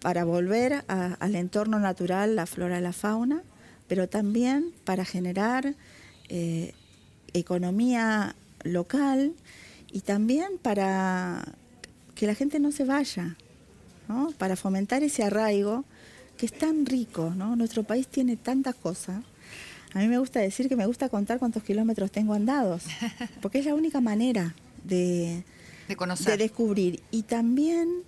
Para 0.00 0.24
volver 0.24 0.84
al 0.86 1.34
entorno 1.34 1.80
natural, 1.80 2.36
la 2.36 2.46
flora 2.46 2.78
y 2.78 2.82
la 2.82 2.92
fauna, 2.92 3.42
pero 3.88 4.08
también 4.08 4.72
para 4.84 5.04
generar 5.04 5.74
eh, 6.28 6.72
economía 7.32 8.36
local 8.62 9.32
y 9.90 10.00
también 10.00 10.58
para 10.60 11.44
que 12.14 12.26
la 12.26 12.34
gente 12.34 12.60
no 12.60 12.72
se 12.72 12.84
vaya, 12.84 13.36
para 14.38 14.56
fomentar 14.56 15.02
ese 15.02 15.22
arraigo 15.22 15.84
que 16.36 16.46
es 16.46 16.52
tan 16.52 16.86
rico. 16.86 17.32
¿no? 17.36 17.56
Nuestro 17.56 17.82
país 17.82 18.08
tiene 18.08 18.36
tantas 18.36 18.74
cosas. 18.74 19.22
A 19.94 20.00
mí 20.00 20.08
me 20.08 20.18
gusta 20.18 20.40
decir 20.40 20.68
que 20.68 20.76
me 20.76 20.86
gusta 20.86 21.08
contar 21.08 21.38
cuántos 21.38 21.62
kilómetros 21.62 22.10
tengo 22.10 22.34
andados, 22.34 22.84
porque 23.42 23.58
es 23.58 23.66
la 23.66 23.74
única 23.74 24.00
manera 24.00 24.54
de, 24.84 25.44
de, 25.88 26.36
descubrir. 26.36 27.00
Y 27.10 27.22
también 27.22 28.02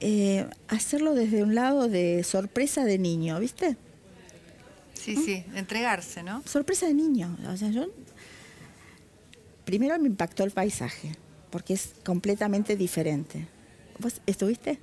eh, 0.00 0.46
hacerlo 0.68 1.14
desde 1.14 1.42
un 1.42 1.54
lado 1.54 1.88
de 1.88 2.24
sorpresa 2.24 2.84
de 2.84 2.98
niño, 2.98 3.38
¿viste? 3.38 3.76
Sí, 4.94 5.16
sí, 5.16 5.44
entregarse, 5.54 6.22
¿no? 6.22 6.42
Sorpresa 6.46 6.86
de 6.86 6.94
niño. 6.94 7.36
O 7.48 7.56
sea, 7.56 7.70
yo. 7.70 7.86
Primero 9.64 9.98
me 9.98 10.08
impactó 10.08 10.44
el 10.44 10.50
paisaje, 10.50 11.12
porque 11.50 11.74
es 11.74 11.94
completamente 12.04 12.76
diferente. 12.76 13.46
¿Vos 13.98 14.20
estuviste? 14.26 14.78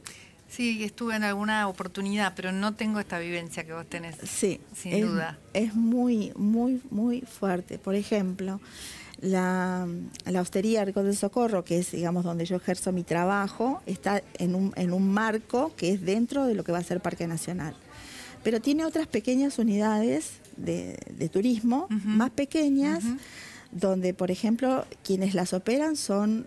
Sí, 0.49 0.83
estuve 0.83 1.15
en 1.15 1.23
alguna 1.23 1.67
oportunidad, 1.67 2.33
pero 2.35 2.51
no 2.51 2.73
tengo 2.73 2.99
esta 2.99 3.19
vivencia 3.19 3.65
que 3.65 3.73
vos 3.73 3.85
tenés. 3.87 4.15
Sí, 4.23 4.61
sin 4.75 5.01
duda. 5.01 5.37
Es 5.53 5.75
muy, 5.75 6.31
muy, 6.35 6.81
muy 6.89 7.21
fuerte. 7.21 7.77
Por 7.77 7.95
ejemplo, 7.95 8.61
la, 9.21 9.87
la 10.25 10.41
hostería 10.41 10.81
Arco 10.81 11.03
del 11.03 11.15
Socorro, 11.15 11.63
que 11.63 11.79
es, 11.79 11.91
digamos, 11.91 12.23
donde 12.23 12.45
yo 12.45 12.55
ejerzo 12.55 12.91
mi 12.91 13.03
trabajo, 13.03 13.81
está 13.85 14.21
en 14.37 14.55
un, 14.55 14.73
en 14.75 14.93
un 14.93 15.09
marco 15.09 15.73
que 15.75 15.93
es 15.93 16.01
dentro 16.01 16.45
de 16.45 16.53
lo 16.53 16.63
que 16.63 16.71
va 16.71 16.79
a 16.79 16.83
ser 16.83 17.01
Parque 17.01 17.27
Nacional 17.27 17.75
pero 18.47 18.61
tiene 18.61 18.85
otras 18.85 19.07
pequeñas 19.07 19.59
unidades 19.59 20.33
de, 20.55 21.29
turismo, 21.31 21.87
más 21.89 22.29
pequeñas, 22.29 23.03
donde, 23.73 24.13
por 24.13 24.31
ejemplo, 24.31 24.85
quienes 25.03 25.33
las 25.33 25.51
operan 25.51 25.97
son 25.97 26.45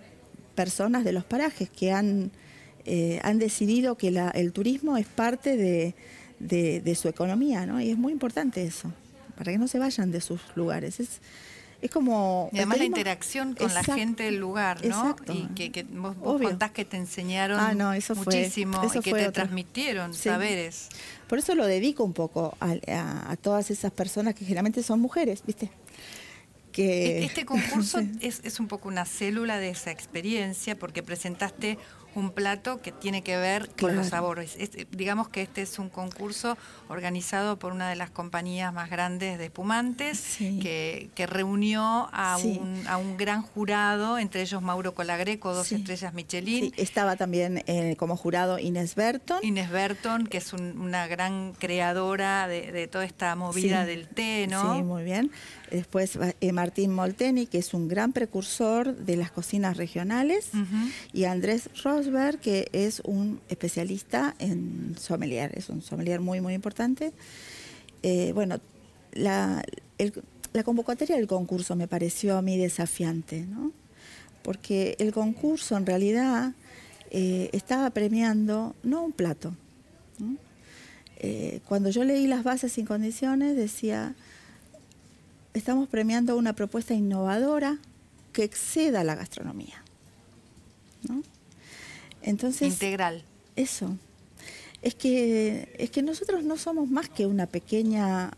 personas 0.55 1.05
de 1.05 1.13
los 1.13 1.25
parajes 1.25 1.69
que 1.69 1.93
han, 1.93 2.31
eh, 2.87 3.21
han 3.23 3.39
decidido 3.39 3.97
que 3.97 4.09
el 4.33 4.53
turismo 4.53 4.97
es 4.97 5.07
parte 5.07 5.59
de, 6.39 6.95
su 6.95 7.09
economía, 7.09 7.67
¿no? 7.67 7.83
Y 7.83 7.91
es 7.91 7.99
muy 7.99 8.13
importante 8.13 8.65
eso, 8.65 8.91
para 9.37 9.53
que 9.53 9.59
no 9.59 9.69
se 9.69 9.79
vayan 9.79 10.11
de 10.11 10.23
sus 10.23 10.41
lugares. 10.55 11.01
Es, 11.01 11.21
es 11.83 11.91
como... 11.91 12.51
Y 12.53 12.59
además 12.59 12.79
la 12.79 12.85
interacción 12.85 13.55
con 13.55 13.73
la 13.73 13.83
gente 13.83 14.25
del 14.25 14.37
lugar, 14.37 14.85
¿no? 14.85 15.17
Y 15.29 15.47
que, 15.49 15.85
vos, 15.85 16.17
contás 16.17 16.71
que 16.73 16.85
te 16.85 16.97
enseñaron 16.97 17.59
ah, 17.59 17.99
muchísimo 18.15 18.83
y 18.85 19.01
que 19.01 19.13
te 19.13 19.33
transmitieron 19.33 20.15
saberes. 20.15 20.89
Por 21.27 21.39
eso 21.39 21.55
lo 21.55 21.67
dedico 21.67 22.05
un 22.05 22.13
poco 22.13 22.57
a, 22.61 23.37
todas 23.41 23.71
esas 23.71 23.93
personas 23.93 24.35
que 24.35 24.45
generalmente 24.45 24.83
son 24.83 25.01
mujeres, 25.01 25.43
¿viste? 25.47 25.71
que... 26.73 27.25
Este 27.25 27.45
concurso 27.47 28.01
es, 28.21 28.41
es 28.45 28.61
un 28.61 28.69
poco 28.69 28.89
una 28.89 29.05
célula 29.05 29.59
de 29.59 29.71
esa 29.71 29.91
experiencia 29.91 30.79
porque 30.79 31.03
presentaste 31.03 31.79
un 32.15 32.31
plato 32.31 32.81
que 32.81 32.93
tiene 32.93 33.23
que 33.23 33.37
ver 33.37 33.71
con 33.79 33.97
los 33.97 34.09
sabores. 34.09 34.57
digamos 34.91 35.29
que 35.29 35.43
este 35.43 35.63
es 35.63 35.79
un 35.79 35.89
concurso 35.89 36.57
organizado 36.89 37.59
por 37.59 37.73
una 37.73 37.89
de 37.89 37.97
las 37.97 38.11
compañías 38.11 38.73
más 38.73 38.91
grandes 38.91 39.39
de 39.39 39.47
espumantes 39.47 40.37
que, 40.39 41.11
reunió 41.31 42.09
a, 42.13 42.39
un, 42.39 42.83
a, 42.89 42.97
un, 42.97 43.17
gran 43.17 43.43
jurado, 43.43 44.19
entre 44.19 44.41
ellos 44.41 44.63
Mauro 44.63 44.95
Colagreco, 44.95 45.55
dos 45.55 45.71
estrellas 45.71 46.15
Michelin. 46.15 46.73
Estaba 46.77 47.17
también 47.17 47.63
eh, 47.67 47.95
como 47.99 48.17
jurado 48.17 48.59
Inés 48.59 48.95
Berton. 48.95 49.39
Inés 49.43 49.71
Berton, 49.71 50.27
que 50.27 50.39
es 50.39 50.53
una 50.53 51.07
gran 51.07 51.53
creadora 51.53 52.49
de, 52.49 52.89
toda 52.89 53.05
esta 53.05 53.37
movida 53.37 53.85
del 53.85 54.09
té, 54.09 54.47
¿no? 54.49 54.77
Sí, 54.77 54.83
muy 54.83 55.05
bien. 55.05 55.31
Después 55.71 56.19
eh, 56.41 56.53
Martín 56.53 56.93
Molteni, 56.93 57.47
que 57.47 57.59
es 57.59 57.75
un 57.75 57.87
gran 57.87 58.13
precursor 58.13 58.97
de 58.97 59.17
las 59.17 59.31
cocinas 59.31 59.77
regionales, 59.77 60.51
y 61.13 61.25
Andrés 61.25 61.71
Rosberg, 62.01 62.39
que 62.39 62.69
es 62.73 63.01
un 63.05 63.41
especialista 63.49 64.35
en 64.39 64.97
sommelier, 64.99 65.53
es 65.57 65.69
un 65.69 65.83
sommelier 65.83 66.21
muy, 66.21 66.41
muy 66.41 66.55
importante. 66.55 67.13
Eh, 68.03 68.33
bueno, 68.35 68.59
la, 69.13 69.63
convocatoria 70.65 71.17
del 71.17 71.27
concurso 71.27 71.77
me 71.77 71.89
pareció 71.89 72.37
a 72.37 72.43
mí 72.43 72.57
desafiante, 72.57 73.43
¿no? 73.43 73.73
porque 74.43 74.97
el 74.99 75.13
concurso 75.13 75.77
en 75.77 75.85
realidad 75.85 76.55
eh, 77.11 77.51
estaba 77.53 77.91
premiando 77.91 78.75
no 78.83 79.03
un 79.03 79.13
plato. 79.13 79.55
cuando 81.69 81.91
yo 81.91 82.03
leí 82.05 82.27
las 82.27 82.45
bases 82.45 82.73
sin 82.73 82.87
condiciones 82.87 83.55
decía 83.55 84.15
estamos 85.53 85.89
premiando 85.89 86.37
una 86.37 86.55
propuesta 86.55 86.95
innovadora 86.95 87.79
que 88.33 88.45
exceda 88.45 89.05
la 89.05 89.15
gastronomía. 89.17 89.83
Entonces, 92.23 92.73
Integral. 92.73 93.23
Eso. 93.57 93.97
Es 94.83 94.95
que, 94.95 95.75
es 95.79 95.91
que 95.91 96.03
nosotros 96.03 96.45
no 96.45 96.57
somos 96.57 96.89
más 96.89 97.09
que 97.09 97.27
una 97.27 97.47
pequeña 97.47 98.31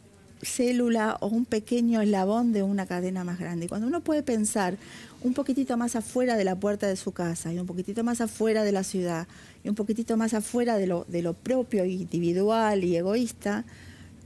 célula 0.42 1.16
o 1.20 1.28
un 1.28 1.44
pequeño 1.44 2.00
eslabón 2.00 2.52
de 2.52 2.62
una 2.62 2.86
cadena 2.86 3.22
más 3.22 3.38
grande. 3.38 3.66
Y 3.66 3.68
cuando 3.68 3.86
uno 3.86 4.00
puede 4.00 4.22
pensar 4.22 4.76
un 5.22 5.34
poquitito 5.34 5.76
más 5.76 5.94
afuera 5.94 6.36
de 6.36 6.44
la 6.44 6.56
puerta 6.56 6.88
de 6.88 6.96
su 6.96 7.12
casa 7.12 7.52
y 7.52 7.58
un 7.58 7.66
poquitito 7.66 8.02
más 8.02 8.20
afuera 8.20 8.64
de 8.64 8.72
la 8.72 8.82
ciudad 8.82 9.28
y 9.62 9.68
un 9.68 9.76
poquitito 9.76 10.16
más 10.16 10.34
afuera 10.34 10.76
de 10.76 10.88
lo, 10.88 11.04
de 11.08 11.22
lo 11.22 11.34
propio, 11.34 11.84
individual 11.84 12.82
y 12.82 12.96
egoísta, 12.96 13.64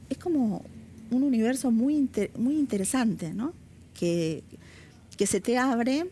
es 0.08 0.16
como 0.16 0.62
un 1.10 1.22
universo 1.22 1.70
muy, 1.70 2.08
muy 2.36 2.58
interesante, 2.58 3.34
¿no? 3.34 3.52
Que, 3.98 4.42
que 5.16 5.26
se 5.26 5.40
te 5.40 5.58
abre. 5.58 6.06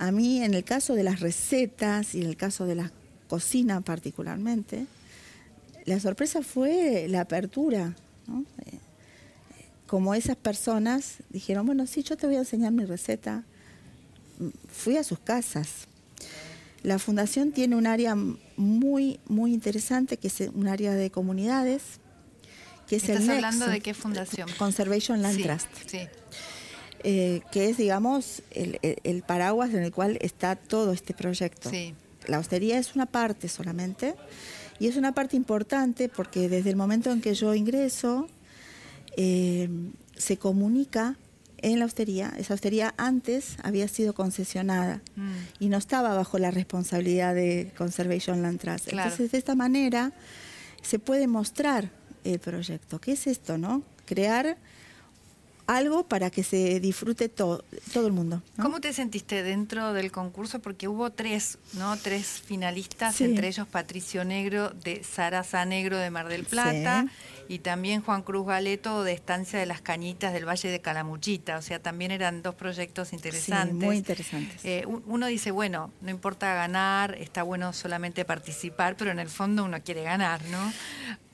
A 0.00 0.12
mí, 0.12 0.42
en 0.42 0.54
el 0.54 0.64
caso 0.64 0.94
de 0.94 1.02
las 1.02 1.20
recetas 1.20 2.14
y 2.14 2.22
en 2.22 2.28
el 2.28 2.36
caso 2.38 2.64
de 2.64 2.74
la 2.74 2.90
cocina 3.28 3.82
particularmente, 3.82 4.86
la 5.84 6.00
sorpresa 6.00 6.40
fue 6.40 7.06
la 7.06 7.20
apertura, 7.20 7.94
¿no? 8.26 8.46
Eh, 8.64 8.78
como 9.86 10.14
esas 10.14 10.36
personas 10.36 11.16
dijeron, 11.28 11.66
bueno, 11.66 11.86
sí, 11.86 12.02
yo 12.02 12.16
te 12.16 12.26
voy 12.26 12.36
a 12.36 12.38
enseñar 12.38 12.72
mi 12.72 12.86
receta. 12.86 13.44
Fui 14.72 14.96
a 14.96 15.04
sus 15.04 15.18
casas. 15.18 15.86
La 16.82 16.98
fundación 16.98 17.52
tiene 17.52 17.76
un 17.76 17.86
área 17.86 18.16
muy, 18.56 19.20
muy 19.26 19.52
interesante, 19.52 20.16
que 20.16 20.28
es 20.28 20.40
un 20.54 20.66
área 20.66 20.94
de 20.94 21.10
comunidades, 21.10 21.82
que 22.88 22.96
es 22.96 23.06
¿Estás 23.06 23.28
hablando 23.28 23.66
de 23.66 23.80
qué 23.80 23.92
fundación? 23.92 24.48
Conservation 24.56 25.20
Land 25.20 25.42
Trust. 25.42 25.66
Eh, 27.02 27.40
que 27.50 27.70
es, 27.70 27.78
digamos, 27.78 28.42
el, 28.50 29.22
paraguas 29.26 29.70
en 29.70 29.82
el 29.82 29.92
cual 29.92 30.18
está 30.20 30.56
todo 30.56 30.92
este 30.92 31.14
proyecto. 31.14 31.70
La 32.26 32.38
hostería 32.38 32.78
es 32.78 32.94
una 32.94 33.06
parte 33.06 33.48
solamente, 33.48 34.14
y 34.78 34.86
es 34.86 34.96
una 34.96 35.12
parte 35.12 35.36
importante 35.36 36.08
porque 36.08 36.48
desde 36.48 36.70
el 36.70 36.76
momento 36.76 37.10
en 37.10 37.20
que 37.20 37.34
yo 37.34 37.54
ingreso, 37.54 38.28
eh, 39.16 39.68
se 40.16 40.36
comunica 40.36 41.16
en 41.58 41.78
la 41.78 41.84
hostería. 41.84 42.32
Esa 42.38 42.54
hostería 42.54 42.94
antes 42.96 43.56
había 43.62 43.88
sido 43.88 44.14
concesionada 44.14 45.02
mm. 45.16 45.32
y 45.58 45.68
no 45.68 45.76
estaba 45.76 46.14
bajo 46.14 46.38
la 46.38 46.50
responsabilidad 46.50 47.34
de 47.34 47.72
Conservation 47.76 48.42
Land 48.42 48.60
Trust. 48.60 48.88
Entonces, 48.92 49.32
de 49.32 49.38
esta 49.38 49.54
manera 49.54 50.12
se 50.82 50.98
puede 50.98 51.26
mostrar 51.26 51.90
el 52.24 52.38
proyecto. 52.38 53.00
¿Qué 53.00 53.12
es 53.12 53.26
esto, 53.26 53.58
no? 53.58 53.82
Crear 54.06 54.56
algo 55.70 56.02
para 56.08 56.30
que 56.30 56.42
se 56.42 56.80
disfrute 56.80 57.28
todo 57.28 57.64
todo 57.92 58.08
el 58.08 58.12
mundo. 58.12 58.42
¿Cómo 58.60 58.80
te 58.80 58.92
sentiste 58.92 59.44
dentro 59.44 59.92
del 59.92 60.10
concurso? 60.10 60.58
Porque 60.58 60.88
hubo 60.88 61.10
tres, 61.10 61.58
¿no? 61.74 61.96
Tres 61.96 62.42
finalistas, 62.44 63.20
entre 63.20 63.46
ellos 63.48 63.68
Patricio 63.68 64.24
Negro 64.24 64.70
de 64.70 65.04
Sarasa 65.04 65.64
Negro 65.64 65.96
de 65.96 66.10
Mar 66.10 66.28
del 66.28 66.44
Plata 66.44 67.06
y 67.48 67.60
también 67.60 68.02
Juan 68.02 68.22
Cruz 68.22 68.48
Galeto 68.48 69.04
de 69.04 69.12
Estancia 69.12 69.60
de 69.60 69.66
las 69.66 69.80
Cañitas 69.80 70.32
del 70.32 70.44
Valle 70.44 70.68
de 70.68 70.80
Calamuchita. 70.80 71.58
O 71.58 71.62
sea, 71.62 71.80
también 71.80 72.10
eran 72.10 72.42
dos 72.42 72.56
proyectos 72.56 73.12
interesantes. 73.12 73.74
muy 73.74 73.96
interesantes. 73.96 74.64
Eh, 74.64 74.84
uno 74.86 75.26
dice, 75.26 75.52
bueno, 75.52 75.92
no 76.00 76.10
importa 76.10 76.52
ganar, 76.54 77.14
está 77.14 77.44
bueno 77.44 77.72
solamente 77.72 78.24
participar, 78.24 78.96
pero 78.96 79.12
en 79.12 79.20
el 79.20 79.28
fondo 79.28 79.64
uno 79.64 79.80
quiere 79.84 80.02
ganar, 80.02 80.44
¿no? 80.46 80.72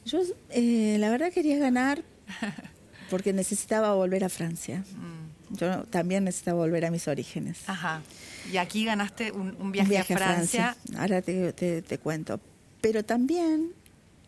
Yo, 0.05 0.21
eh, 0.51 0.97
la 1.01 1.09
verdad, 1.09 1.33
quería 1.33 1.59
ganar 1.59 2.03
porque 3.11 3.33
necesitaba 3.33 3.95
volver 3.95 4.25
a 4.25 4.29
Francia. 4.29 4.79
Mm. 4.79 5.55
Yo 5.57 5.85
también 5.85 6.25
necesitaba 6.25 6.59
volver 6.59 6.85
a 6.85 6.91
mis 6.91 7.07
orígenes. 7.09 7.59
Ajá. 7.67 8.03
Y 8.51 8.57
aquí 8.57 8.85
ganaste 8.85 9.33
un, 9.33 9.73
viaje, 9.73 9.99
a, 9.99 10.05
Francia. 10.05 10.77
Ahora 10.97 11.23
te, 11.23 11.99
cuento. 12.03 12.41
Pero 12.81 13.05
también 13.05 13.73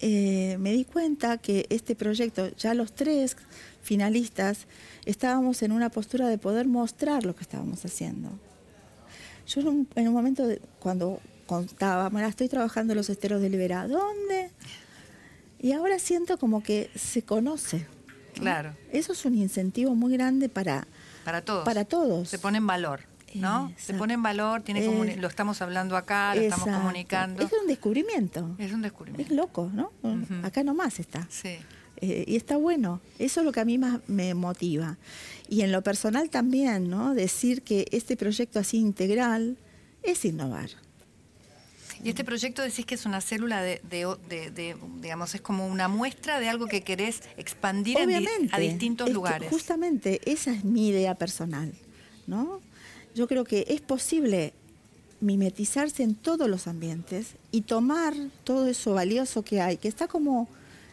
eh, 0.01 0.57
me 0.59 0.73
di 0.73 0.85
cuenta 0.85 1.39
que 1.39 1.67
este 1.71 1.95
proyecto, 1.95 2.55
ya 2.57 2.75
los 2.75 2.95
tres 2.95 3.37
finalistas, 3.83 4.67
estábamos 5.07 5.63
en 5.63 5.73
una 5.73 5.91
postura 5.91 6.29
de 6.29 6.39
poder 6.39 6.67
mostrar 6.67 7.25
lo 7.25 7.35
que 7.35 7.43
estábamos 7.43 7.85
haciendo. 7.85 8.31
Yo 9.47 9.61
en 9.61 10.09
un, 10.09 10.13
momento, 10.13 10.47
cuando 10.79 11.21
contaba, 11.47 12.11
bueno, 12.11 12.29
estoy 12.29 12.49
trabajando 12.49 12.93
en 12.93 12.99
los 12.99 13.09
esteros 13.09 13.41
de 13.41 13.49
Libera, 13.49 13.89
¿dónde? 13.89 14.51
Y 15.59 15.73
ahora 15.73 15.99
siento 15.99 16.39
como 16.39 16.63
que 16.63 16.91
se 16.95 17.23
conoce. 17.23 17.87
Claro. 18.41 18.75
Eso 18.93 19.13
es 19.13 19.25
un 19.25 19.35
incentivo 19.35 19.95
muy 19.95 20.13
grande 20.13 20.49
para, 20.49 20.87
para 21.25 21.43
todos. 21.43 21.65
Para 21.65 21.85
todos. 21.85 22.29
Se 22.29 22.39
pone 22.39 22.59
en 22.59 22.67
valor. 22.67 23.01
¿no? 23.35 23.73
Se 23.77 23.95
pone 23.95 24.15
en 24.15 24.23
valor, 24.23 24.63
tiene 24.63 25.17
lo 25.17 25.29
estamos 25.29 25.61
hablando 25.63 25.97
acá, 25.97 26.35
lo 26.35 26.41
estamos 26.41 26.69
comunicando. 26.69 27.43
Es 27.43 27.53
un 27.53 27.67
descubrimiento. 27.67 28.57
Es 28.59 28.73
un 28.73 28.83
descubrimiento. 28.83 29.33
Es 29.33 29.37
loco, 29.37 29.71
¿no? 29.73 29.93
Acá 30.43 30.63
nomás 30.63 30.99
está. 30.99 31.27
Sí. 31.31 31.59
Eh, 32.01 32.25
y 32.29 32.37
está 32.37 32.57
bueno. 32.57 33.01
Eso 33.19 33.41
es 33.41 33.47
lo 33.47 33.53
que 33.53 33.61
a 33.61 33.65
mí 33.65 33.77
más 33.77 34.01
me 34.07 34.35
motiva. 34.35 34.97
Y 35.49 35.63
en 35.63 35.73
lo 35.73 35.83
personal 35.83 36.31
también, 36.31 36.89
¿no? 36.89 37.15
Decir 37.15 37.63
que 37.63 37.89
este 37.91 38.17
proyecto 38.17 38.61
así 38.61 38.79
integral 38.79 39.57
es 40.03 40.25
innovar. 40.25 40.71
Y 42.03 42.11
este 42.11 42.25
proyecto 42.25 42.63
decís 42.63 42.87
que 42.87 42.95
es 42.95 43.07
una 43.07 43.21
célula 43.21 43.63
de, 43.63 44.77
digamos, 45.01 45.35
es 45.35 45.41
como 45.41 45.67
una 45.67 45.89
muestra 45.89 46.41
de 46.41 46.49
algo 46.49 46.67
que 46.67 46.83
querés 46.83 47.23
expandir 47.37 47.99
a 48.53 48.59
distintos 48.59 49.11
lugares. 49.11 49.51
justamente 49.51 50.21
esa 50.31 50.53
es 50.53 50.65
mi 50.65 50.89
idea 50.89 51.15
personal, 51.15 51.73
¿no? 52.27 52.61
Yo 53.15 53.27
creo 53.27 53.45
que 53.45 53.65
es 53.69 53.81
posible 53.81 54.53
mimetizarse 55.21 56.03
en 56.03 56.15
todos 56.15 56.49
los 56.49 56.69
ambientes 56.69 57.35
y 57.51 57.63
tomar 57.63 58.15
todo 58.45 58.69
eso 58.69 58.95
valioso 58.95 59.43
que 59.43 59.61
hay, 59.61 59.77
que 59.77 59.89
está 59.89 60.07
como 60.07 60.49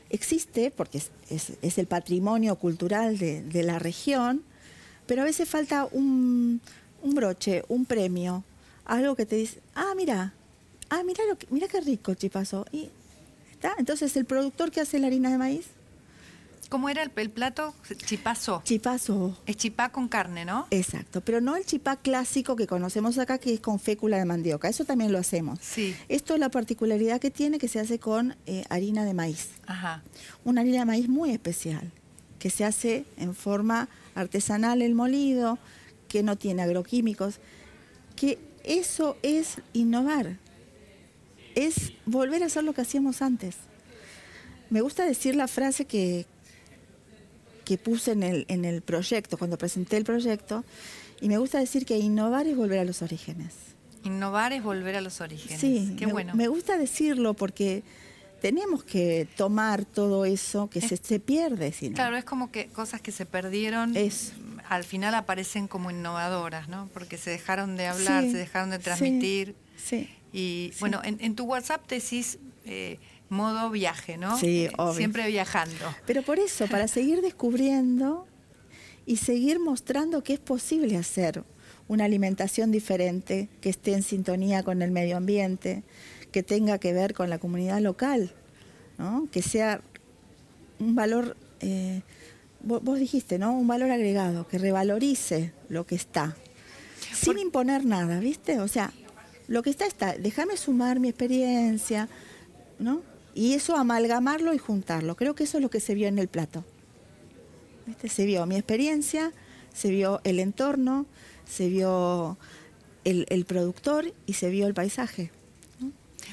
existe, 0.09 0.71
porque 0.71 1.01
es, 1.29 1.77
el 1.77 1.87
patrimonio 1.87 2.55
cultural 2.55 3.17
de, 3.17 3.63
la 3.63 3.79
región, 3.79 4.41
pero 5.05 5.21
a 5.21 5.25
veces 5.25 5.47
falta 5.47 5.87
un, 5.91 6.61
un 7.03 7.15
broche, 7.15 7.63
un 7.67 7.85
premio, 7.85 8.43
algo 8.85 9.15
que 9.15 9.25
te 9.25 9.35
dice, 9.35 9.59
ah, 9.75 9.93
mira, 9.95 10.33
ah, 10.89 11.03
mira, 11.05 11.23
lo 11.25 11.37
mira 11.49 11.67
qué 11.67 11.81
rico 11.81 12.13
chipazo. 12.13 12.65
Y 12.71 12.89
está, 13.51 13.73
entonces 13.77 14.15
el 14.17 14.25
productor 14.25 14.71
que 14.71 14.81
hace 14.81 14.99
la 14.99 15.07
harina 15.07 15.29
de 15.29 15.37
maíz. 15.37 15.65
¿Cómo 16.69 16.89
era 16.89 17.03
el, 17.03 17.29
plato? 17.29 17.75
Chipazo. 18.05 18.61
Chipazo. 18.65 19.37
Es 19.45 19.55
chipá 19.57 19.89
con 19.89 20.07
carne, 20.07 20.45
¿no? 20.45 20.67
Exacto, 20.71 21.21
pero 21.21 21.39
no 21.39 21.55
el 21.55 21.65
chipá 21.65 21.95
clásico 21.95 22.55
que 22.55 22.67
conocemos 22.67 23.17
acá, 23.17 23.37
que 23.37 23.53
es 23.53 23.59
con 23.59 23.79
fécula 23.79 24.17
de 24.17 24.25
mandioca. 24.25 24.67
Eso 24.67 24.83
también 24.83 25.11
lo 25.11 25.19
hacemos. 25.19 25.59
Sí. 25.61 25.95
Esto 26.09 26.33
es 26.33 26.39
la 26.39 26.49
particularidad 26.49 27.19
que 27.19 27.29
tiene 27.29 27.59
que 27.59 27.67
se 27.67 27.79
hace 27.79 27.99
con 27.99 28.35
eh, 28.45 28.65
harina 28.69 29.05
de 29.05 29.13
maíz. 29.13 29.49
Ajá. 29.67 30.03
Una 30.43 30.61
harina 30.61 30.79
de 30.79 30.85
maíz 30.85 31.07
muy 31.07 31.31
especial, 31.31 31.91
que 32.39 32.49
se 32.49 32.65
hace 32.65 33.05
en 33.17 33.35
forma 33.35 33.87
artesanal 34.15 34.81
el 34.81 34.95
molido, 34.95 35.59
que 36.07 36.23
no 36.23 36.35
tiene 36.35 36.63
agroquímicos, 36.63 37.39
que 38.15 38.39
eso 38.63 39.17
es 39.21 39.57
innovar 39.73 40.37
es 41.55 41.93
volver 42.05 42.43
a 42.43 42.47
hacer 42.47 42.63
lo 42.63 42.73
que 42.73 42.81
hacíamos 42.81 43.21
antes. 43.21 43.55
Me 44.69 44.81
gusta 44.81 45.05
decir 45.05 45.35
la 45.35 45.47
frase 45.47 45.85
que, 45.85 46.25
que 47.63 47.77
puse 47.77 48.11
en 48.11 48.23
el, 48.23 48.45
en 48.47 48.65
el 48.65 48.81
proyecto, 48.81 49.37
cuando 49.37 49.57
presenté 49.57 49.97
el 49.97 50.03
proyecto, 50.03 50.63
y 51.21 51.29
me 51.29 51.37
gusta 51.37 51.59
decir 51.59 51.85
que 51.85 51.97
innovar 51.97 52.47
es 52.47 52.55
volver 52.55 52.79
a 52.79 52.83
los 52.83 53.01
orígenes. 53.01 53.53
Innovar 54.03 54.53
es 54.53 54.63
volver 54.63 54.95
a 54.95 55.01
los 55.01 55.21
orígenes. 55.21 55.59
Sí, 55.59 55.95
qué 55.97 56.05
me, 56.05 56.13
bueno. 56.13 56.35
Me 56.35 56.47
gusta 56.47 56.77
decirlo 56.77 57.33
porque 57.33 57.83
tenemos 58.41 58.83
que 58.83 59.27
tomar 59.35 59.85
todo 59.85 60.25
eso 60.25 60.69
que 60.69 60.81
se, 60.81 60.97
se, 60.97 61.19
pierde. 61.19 61.71
Si 61.71 61.89
no. 61.89 61.95
Claro, 61.95 62.17
es 62.17 62.25
como 62.25 62.51
que 62.51 62.67
cosas 62.67 63.01
que 63.01 63.11
se 63.11 63.25
perdieron 63.25 63.95
es. 63.95 64.33
al 64.69 64.83
final 64.83 65.15
aparecen 65.15 65.67
como 65.67 65.89
innovadoras, 65.89 66.69
¿no? 66.69 66.89
Porque 66.93 67.17
se 67.17 67.31
dejaron 67.31 67.75
de 67.77 67.87
hablar, 67.87 68.23
Sí, 68.23 68.31
se 68.31 68.37
dejaron 68.37 68.69
de 68.69 68.79
transmitir. 68.79 69.55
Sí. 69.77 70.09
Y 70.35 70.71
Sí. 70.73 70.79
bueno, 70.81 71.01
en, 71.03 71.17
en 71.21 71.35
tu 71.35 71.45
WhatsApp 71.45 71.87
decís 71.89 72.39
eh, 72.65 72.97
modo 73.29 73.69
viaje, 73.69 74.17
¿no? 74.17 74.37
Sí, 74.37 74.65
Eh, 74.65 74.71
obvio. 74.77 74.93
Siempre 74.95 75.27
viajando. 75.27 75.75
Pero 76.05 76.23
por 76.23 76.39
eso, 76.39 76.67
para 76.67 76.87
seguir 76.87 77.21
descubriendo 77.21 78.27
y 79.05 79.17
seguir 79.17 79.59
mostrando 79.59 80.23
que 80.23 80.33
es 80.33 80.39
posible 80.39 80.97
hacer 80.97 81.43
una 81.87 82.05
alimentación 82.05 82.71
diferente, 82.71 83.47
que 83.61 83.69
esté 83.69 83.93
en 83.93 84.03
sintonía 84.03 84.63
con 84.63 84.81
el 84.81 84.91
medio 84.91 85.15
ambiente, 85.17 85.83
que 86.31 86.41
tenga 86.43 86.79
que 86.79 86.91
ver 86.91 87.13
con 87.13 87.29
la 87.29 87.37
comunidad 87.37 87.79
local, 87.79 88.31
¿no? 88.97 89.27
que 89.31 89.41
sea 89.41 89.79
un 90.79 90.95
valor, 90.95 91.37
eh, 91.61 92.01
vos, 92.61 92.83
vos 92.83 92.99
dijiste, 92.99 93.37
¿no? 93.39 93.53
Un 93.53 93.67
valor 93.67 93.91
agregado, 93.91 94.47
que 94.47 94.57
revalorice 94.57 95.53
lo 95.69 95.85
que 95.85 95.95
está, 95.95 96.35
sin 97.13 97.33
Por- 97.33 97.39
imponer 97.39 97.85
nada, 97.85 98.19
¿viste? 98.19 98.59
O 98.59 98.67
sea, 98.67 98.91
lo 99.47 99.61
que 99.63 99.69
está 99.69 99.85
está, 99.85 100.13
déjame 100.17 100.57
sumar 100.57 100.99
mi 100.99 101.09
experiencia, 101.09 102.07
¿no? 102.79 103.01
Y 103.33 103.53
eso 103.53 103.75
amalgamarlo 103.75 104.53
y 104.53 104.57
juntarlo. 104.57 105.15
Creo 105.15 105.35
que 105.35 105.43
eso 105.43 105.57
es 105.57 105.61
lo 105.63 105.69
que 105.69 105.79
se 105.79 105.93
vio 105.93 106.07
en 106.07 106.19
el 106.19 106.27
plato. 106.27 106.63
¿Viste? 107.85 108.07
Se 108.09 108.25
vio 108.25 108.45
mi 108.45 108.55
experiencia, 108.55 109.31
se 109.73 109.89
vio 109.89 110.21
el 110.23 110.39
entorno, 110.39 111.05
se 111.47 111.67
vio 111.69 112.37
el, 113.03 113.25
el 113.29 113.45
productor 113.45 114.13
y 114.25 114.33
se 114.33 114.49
vio 114.49 114.67
el 114.67 114.73
paisaje. 114.73 115.31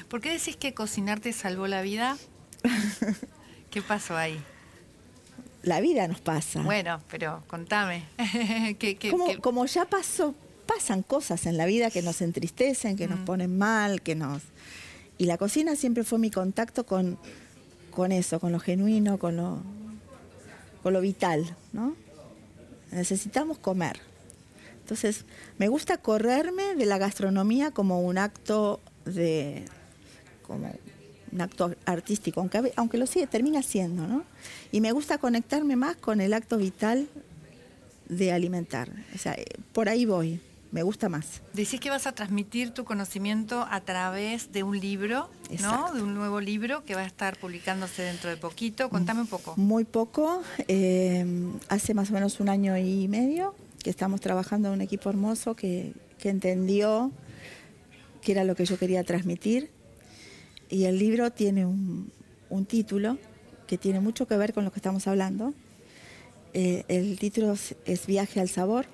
¿Por 0.07 0.21
qué 0.21 0.31
decís 0.31 0.55
que 0.55 0.73
cocinar 0.73 1.19
te 1.19 1.33
salvó 1.33 1.67
la 1.67 1.81
vida? 1.81 2.17
¿Qué 3.69 3.81
pasó 3.81 4.15
ahí? 4.15 4.39
La 5.61 5.79
vida 5.81 6.07
nos 6.07 6.21
pasa. 6.21 6.61
Bueno, 6.61 7.01
pero 7.09 7.43
contame. 7.47 8.03
¿Qué- 8.79 8.97
qué- 8.97 9.11
como, 9.11 9.27
qué- 9.27 9.37
como 9.39 9.65
ya 9.65 9.85
pasó, 9.85 10.35
pasan 10.65 11.03
cosas 11.03 11.45
en 11.45 11.57
la 11.57 11.65
vida 11.65 11.89
que 11.91 12.01
nos 12.01 12.21
entristecen, 12.21 12.95
que 12.95 13.07
nos 13.07 13.19
Mm. 13.21 13.25
ponen 13.25 13.57
mal, 13.57 14.01
que 14.01 14.15
nos... 14.15 14.41
Y 15.17 15.25
la 15.25 15.37
cocina 15.37 15.75
siempre 15.75 16.03
fue 16.03 16.19
mi 16.19 16.31
contacto 16.31 16.85
con, 16.85 17.17
con 17.91 18.11
eso, 18.11 18.39
con 18.39 18.51
lo 18.51 18.59
genuino, 18.59 19.17
con 19.19 19.37
lo, 19.37 19.61
con 20.81 20.93
lo 20.93 21.01
vital, 21.01 21.55
¿no? 21.71 21.95
Necesitamos 22.91 23.57
comer. 23.59 23.99
Entonces, 24.81 25.25
me 25.57 25.67
gusta 25.67 25.97
correrme 25.97 26.75
de 26.75 26.85
la 26.85 26.97
gastronomía 26.97 27.71
como 27.71 28.01
un 28.01 28.17
acto 28.17 28.79
de 29.05 29.65
como 30.45 30.71
un 31.31 31.41
acto 31.41 31.73
artístico, 31.85 32.41
aunque, 32.41 32.73
aunque 32.75 32.97
lo 32.97 33.07
sigue, 33.07 33.25
termina 33.27 33.63
siendo, 33.63 34.05
¿no? 34.07 34.23
Y 34.71 34.81
me 34.81 34.91
gusta 34.91 35.17
conectarme 35.17 35.75
más 35.75 35.95
con 35.95 36.21
el 36.21 36.33
acto 36.33 36.57
vital 36.57 37.07
de 38.09 38.31
alimentar. 38.33 38.89
O 39.15 39.17
sea, 39.17 39.33
eh, 39.33 39.45
por 39.71 39.89
ahí 39.89 40.05
voy, 40.05 40.39
me 40.73 40.81
gusta 40.81 41.07
más. 41.07 41.43
Decís 41.53 41.79
que 41.79 41.91
vas 41.91 42.07
a 42.07 42.13
transmitir 42.13 42.71
tu 42.71 42.83
conocimiento 42.83 43.67
a 43.69 43.81
través 43.81 44.51
de 44.51 44.63
un 44.63 44.79
libro, 44.79 45.29
¿no? 45.61 45.93
De 45.93 46.01
un 46.01 46.15
nuevo 46.15 46.41
libro 46.41 46.83
que 46.83 46.95
va 46.95 47.01
a 47.01 47.05
estar 47.05 47.37
publicándose 47.37 48.01
dentro 48.01 48.31
de 48.31 48.37
poquito. 48.37 48.89
Contame 48.89 49.21
un 49.21 49.27
poco. 49.27 49.53
Muy 49.55 49.83
poco, 49.83 50.41
eh, 50.67 51.25
hace 51.69 51.93
más 51.93 52.09
o 52.09 52.13
menos 52.13 52.39
un 52.39 52.49
año 52.49 52.75
y 52.75 53.07
medio 53.07 53.53
que 53.83 53.91
estamos 53.91 54.19
trabajando 54.19 54.69
en 54.69 54.73
un 54.73 54.81
equipo 54.81 55.11
hermoso 55.11 55.55
que, 55.55 55.93
que 56.17 56.29
entendió 56.29 57.11
que 58.23 58.31
era 58.31 58.43
lo 58.43 58.55
que 58.55 58.65
yo 58.65 58.79
quería 58.79 59.03
transmitir. 59.03 59.69
Y 60.69 60.85
el 60.85 60.97
libro 60.97 61.31
tiene 61.31 61.67
un, 61.67 62.11
un 62.49 62.65
título 62.65 63.19
que 63.67 63.77
tiene 63.77 63.99
mucho 63.99 64.27
que 64.27 64.37
ver 64.37 64.53
con 64.53 64.65
lo 64.65 64.71
que 64.71 64.79
estamos 64.79 65.05
hablando. 65.05 65.53
Eh, 66.53 66.83
el 66.87 67.19
título 67.19 67.55
es 67.85 68.05
Viaje 68.07 68.39
al 68.39 68.49
Sabor. 68.49 68.87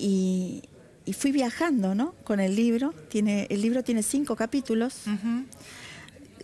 Y, 0.00 0.62
y 1.04 1.12
fui 1.14 1.32
viajando 1.32 1.94
¿no? 1.94 2.14
con 2.24 2.38
el 2.40 2.54
libro. 2.54 2.92
Tiene, 3.08 3.46
el 3.50 3.60
libro 3.62 3.82
tiene 3.82 4.02
cinco 4.02 4.36
capítulos 4.36 4.94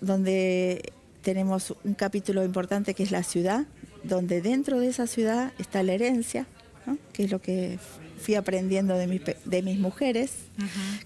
donde 0.01 0.93
tenemos 1.23 1.75
un 1.85 1.95
capítulo 1.95 2.45
importante 2.45 2.95
que 2.95 3.03
es 3.03 3.11
la 3.11 3.23
ciudad, 3.23 3.67
donde 4.03 4.43
dentro 4.43 4.81
de 4.81 4.89
esa 4.89 5.07
ciudad 5.07 5.53
está 5.59 5.83
la 5.83 5.95
herencia, 5.95 6.47
¿no? 6.87 6.99
que 7.13 7.25
es 7.25 7.31
lo 7.31 7.41
que 7.41 7.79
fui 8.19 8.35
aprendiendo 8.35 8.97
de 8.97 9.07
mis, 9.07 9.23
de 9.45 9.63
mis 9.63 9.79
mujeres, 9.79 10.33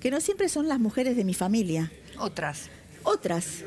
que 0.01 0.11
no 0.11 0.21
siempre 0.21 0.49
son 0.49 0.69
las 0.69 0.79
mujeres 0.81 1.17
de 1.17 1.25
mi 1.25 1.35
familia, 1.35 1.93
Otras. 2.19 2.69
otras, 3.05 3.65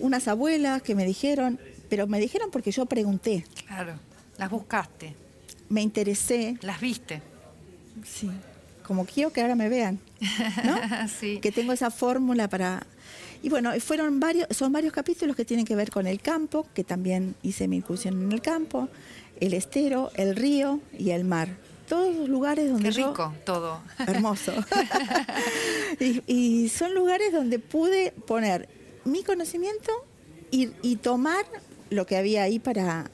unas 0.00 0.26
abuelas 0.26 0.82
que 0.82 0.94
me 0.94 1.04
dijeron, 1.04 1.60
pero 1.88 2.06
me 2.06 2.18
dijeron 2.18 2.50
porque 2.50 2.70
yo 2.72 2.86
pregunté, 2.86 3.44
Claro. 3.66 3.94
Las 4.38 4.50
buscaste, 4.50 5.14
me 5.68 5.80
interesé, 5.82 6.56
las 6.62 6.80
viste. 6.80 7.22
Sí, 8.04 8.30
como 8.86 9.06
quiero 9.06 9.32
que 9.32 9.40
ahora 9.40 9.54
me 9.54 9.68
vean, 9.68 9.98
¿no? 10.64 11.08
sí. 11.20 11.38
que 11.40 11.52
tengo 11.52 11.72
esa 11.72 11.90
fórmula 11.90 12.48
para 12.48 12.86
y 13.42 13.50
bueno 13.50 13.72
fueron 13.80 14.20
varios 14.20 14.48
son 14.50 14.72
varios 14.72 14.92
capítulos 14.92 15.36
que 15.36 15.44
tienen 15.44 15.66
que 15.66 15.76
ver 15.76 15.90
con 15.90 16.06
el 16.06 16.20
campo 16.20 16.66
que 16.74 16.82
también 16.82 17.34
hice 17.42 17.68
mi 17.68 17.76
incursión 17.76 18.22
en 18.22 18.32
el 18.32 18.40
campo 18.40 18.88
el 19.40 19.52
estero 19.52 20.10
el 20.16 20.34
río 20.34 20.80
y 20.98 21.10
el 21.10 21.24
mar 21.24 21.48
todos 21.88 22.14
los 22.16 22.28
lugares 22.28 22.70
donde 22.70 22.88
Qué 22.88 22.94
yo 23.00 23.08
rico 23.08 23.34
todo. 23.44 23.80
hermoso 24.06 24.52
y, 26.00 26.22
y 26.26 26.68
son 26.70 26.94
lugares 26.94 27.32
donde 27.32 27.58
pude 27.58 28.12
poner 28.26 28.68
mi 29.04 29.22
conocimiento 29.22 29.92
y, 30.50 30.70
y 30.82 30.96
tomar 30.96 31.44
lo 31.90 32.06
que 32.06 32.16
había 32.16 32.44
ahí 32.44 32.58
para 32.58 33.10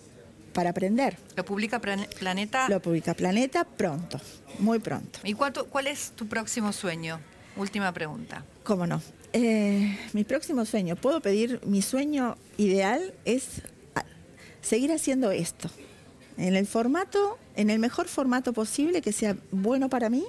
para 0.52 0.70
aprender 0.70 1.16
Lo 1.36 1.44
publica 1.44 1.78
Plan- 1.80 2.06
Planeta. 2.18 2.68
lo 2.68 2.80
publica 2.80 3.14
Planeta 3.14 3.64
pronto 3.64 4.20
muy 4.58 4.78
pronto 4.78 5.18
¿Y 5.24 5.34
cuánto- 5.34 5.66
cuál 5.66 5.86
es 5.86 6.10
tu 6.12 6.26
próximo 6.26 6.72
sueño? 6.72 7.20
Última 7.56 7.92
pregunta. 7.92 8.44
¿Cómo 8.62 8.86
no? 8.86 9.02
Eh, 9.32 9.98
mi 10.12 10.24
próximo 10.24 10.64
sueño, 10.64 10.96
puedo 10.96 11.20
pedir, 11.20 11.60
mi 11.64 11.82
sueño 11.82 12.36
ideal 12.56 13.12
es 13.24 13.62
a- 13.94 14.04
seguir 14.62 14.92
haciendo 14.92 15.30
esto, 15.30 15.68
en 16.36 16.54
el 16.56 16.66
formato, 16.66 17.38
en 17.56 17.70
el 17.70 17.78
mejor 17.78 18.06
formato 18.08 18.52
posible, 18.52 19.02
que 19.02 19.12
sea 19.12 19.36
bueno 19.50 19.88
para 19.88 20.08
mí 20.10 20.24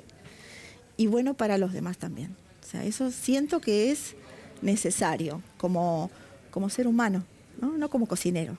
y 0.98 1.08
bueno 1.08 1.34
para 1.36 1.58
los 1.58 1.74
demás 1.74 1.98
también. 1.98 2.36
O 2.64 2.66
sea, 2.70 2.84
eso 2.84 3.12
siento 3.12 3.60
que 3.62 3.92
es 3.92 4.16
necesario 4.62 5.42
como, 5.58 6.10
como 6.52 6.70
ser 6.70 6.88
humano, 6.88 7.24
¿no? 7.60 7.72
no 7.78 7.90
como 7.90 8.08
cocinero. 8.08 8.58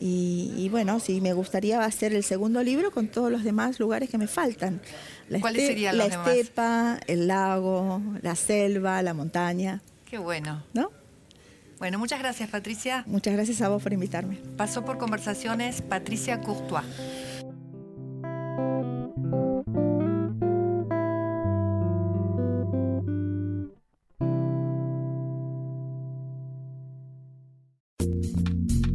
Y, 0.00 0.52
y 0.56 0.68
bueno, 0.68 1.00
sí, 1.00 1.20
me 1.20 1.32
gustaría 1.32 1.84
hacer 1.84 2.12
el 2.14 2.22
segundo 2.22 2.62
libro 2.62 2.90
con 2.92 3.08
todos 3.08 3.32
los 3.32 3.42
demás 3.42 3.80
lugares 3.80 4.08
que 4.08 4.16
me 4.18 4.28
faltan. 4.28 4.80
La 5.28 5.40
¿Cuáles 5.40 5.70
este- 5.70 5.92
la 5.92 6.08
demás? 6.08 6.28
estepa, 6.28 7.00
el 7.08 7.26
lago, 7.26 8.00
la 8.22 8.34
selva, 8.36 9.02
la 9.02 9.14
montaña, 9.14 9.80
Qué 10.08 10.16
bueno. 10.18 10.62
¿no? 10.72 10.90
Bueno, 11.78 11.98
muchas 11.98 12.18
gracias, 12.18 12.48
Patricia. 12.48 13.04
Muchas 13.06 13.34
gracias 13.34 13.60
a 13.62 13.68
vos 13.68 13.82
por 13.82 13.92
invitarme. 13.92 14.38
Pasó 14.56 14.84
por 14.84 14.98
conversaciones 14.98 15.82
Patricia 15.82 16.40
Courtois. 16.40 16.84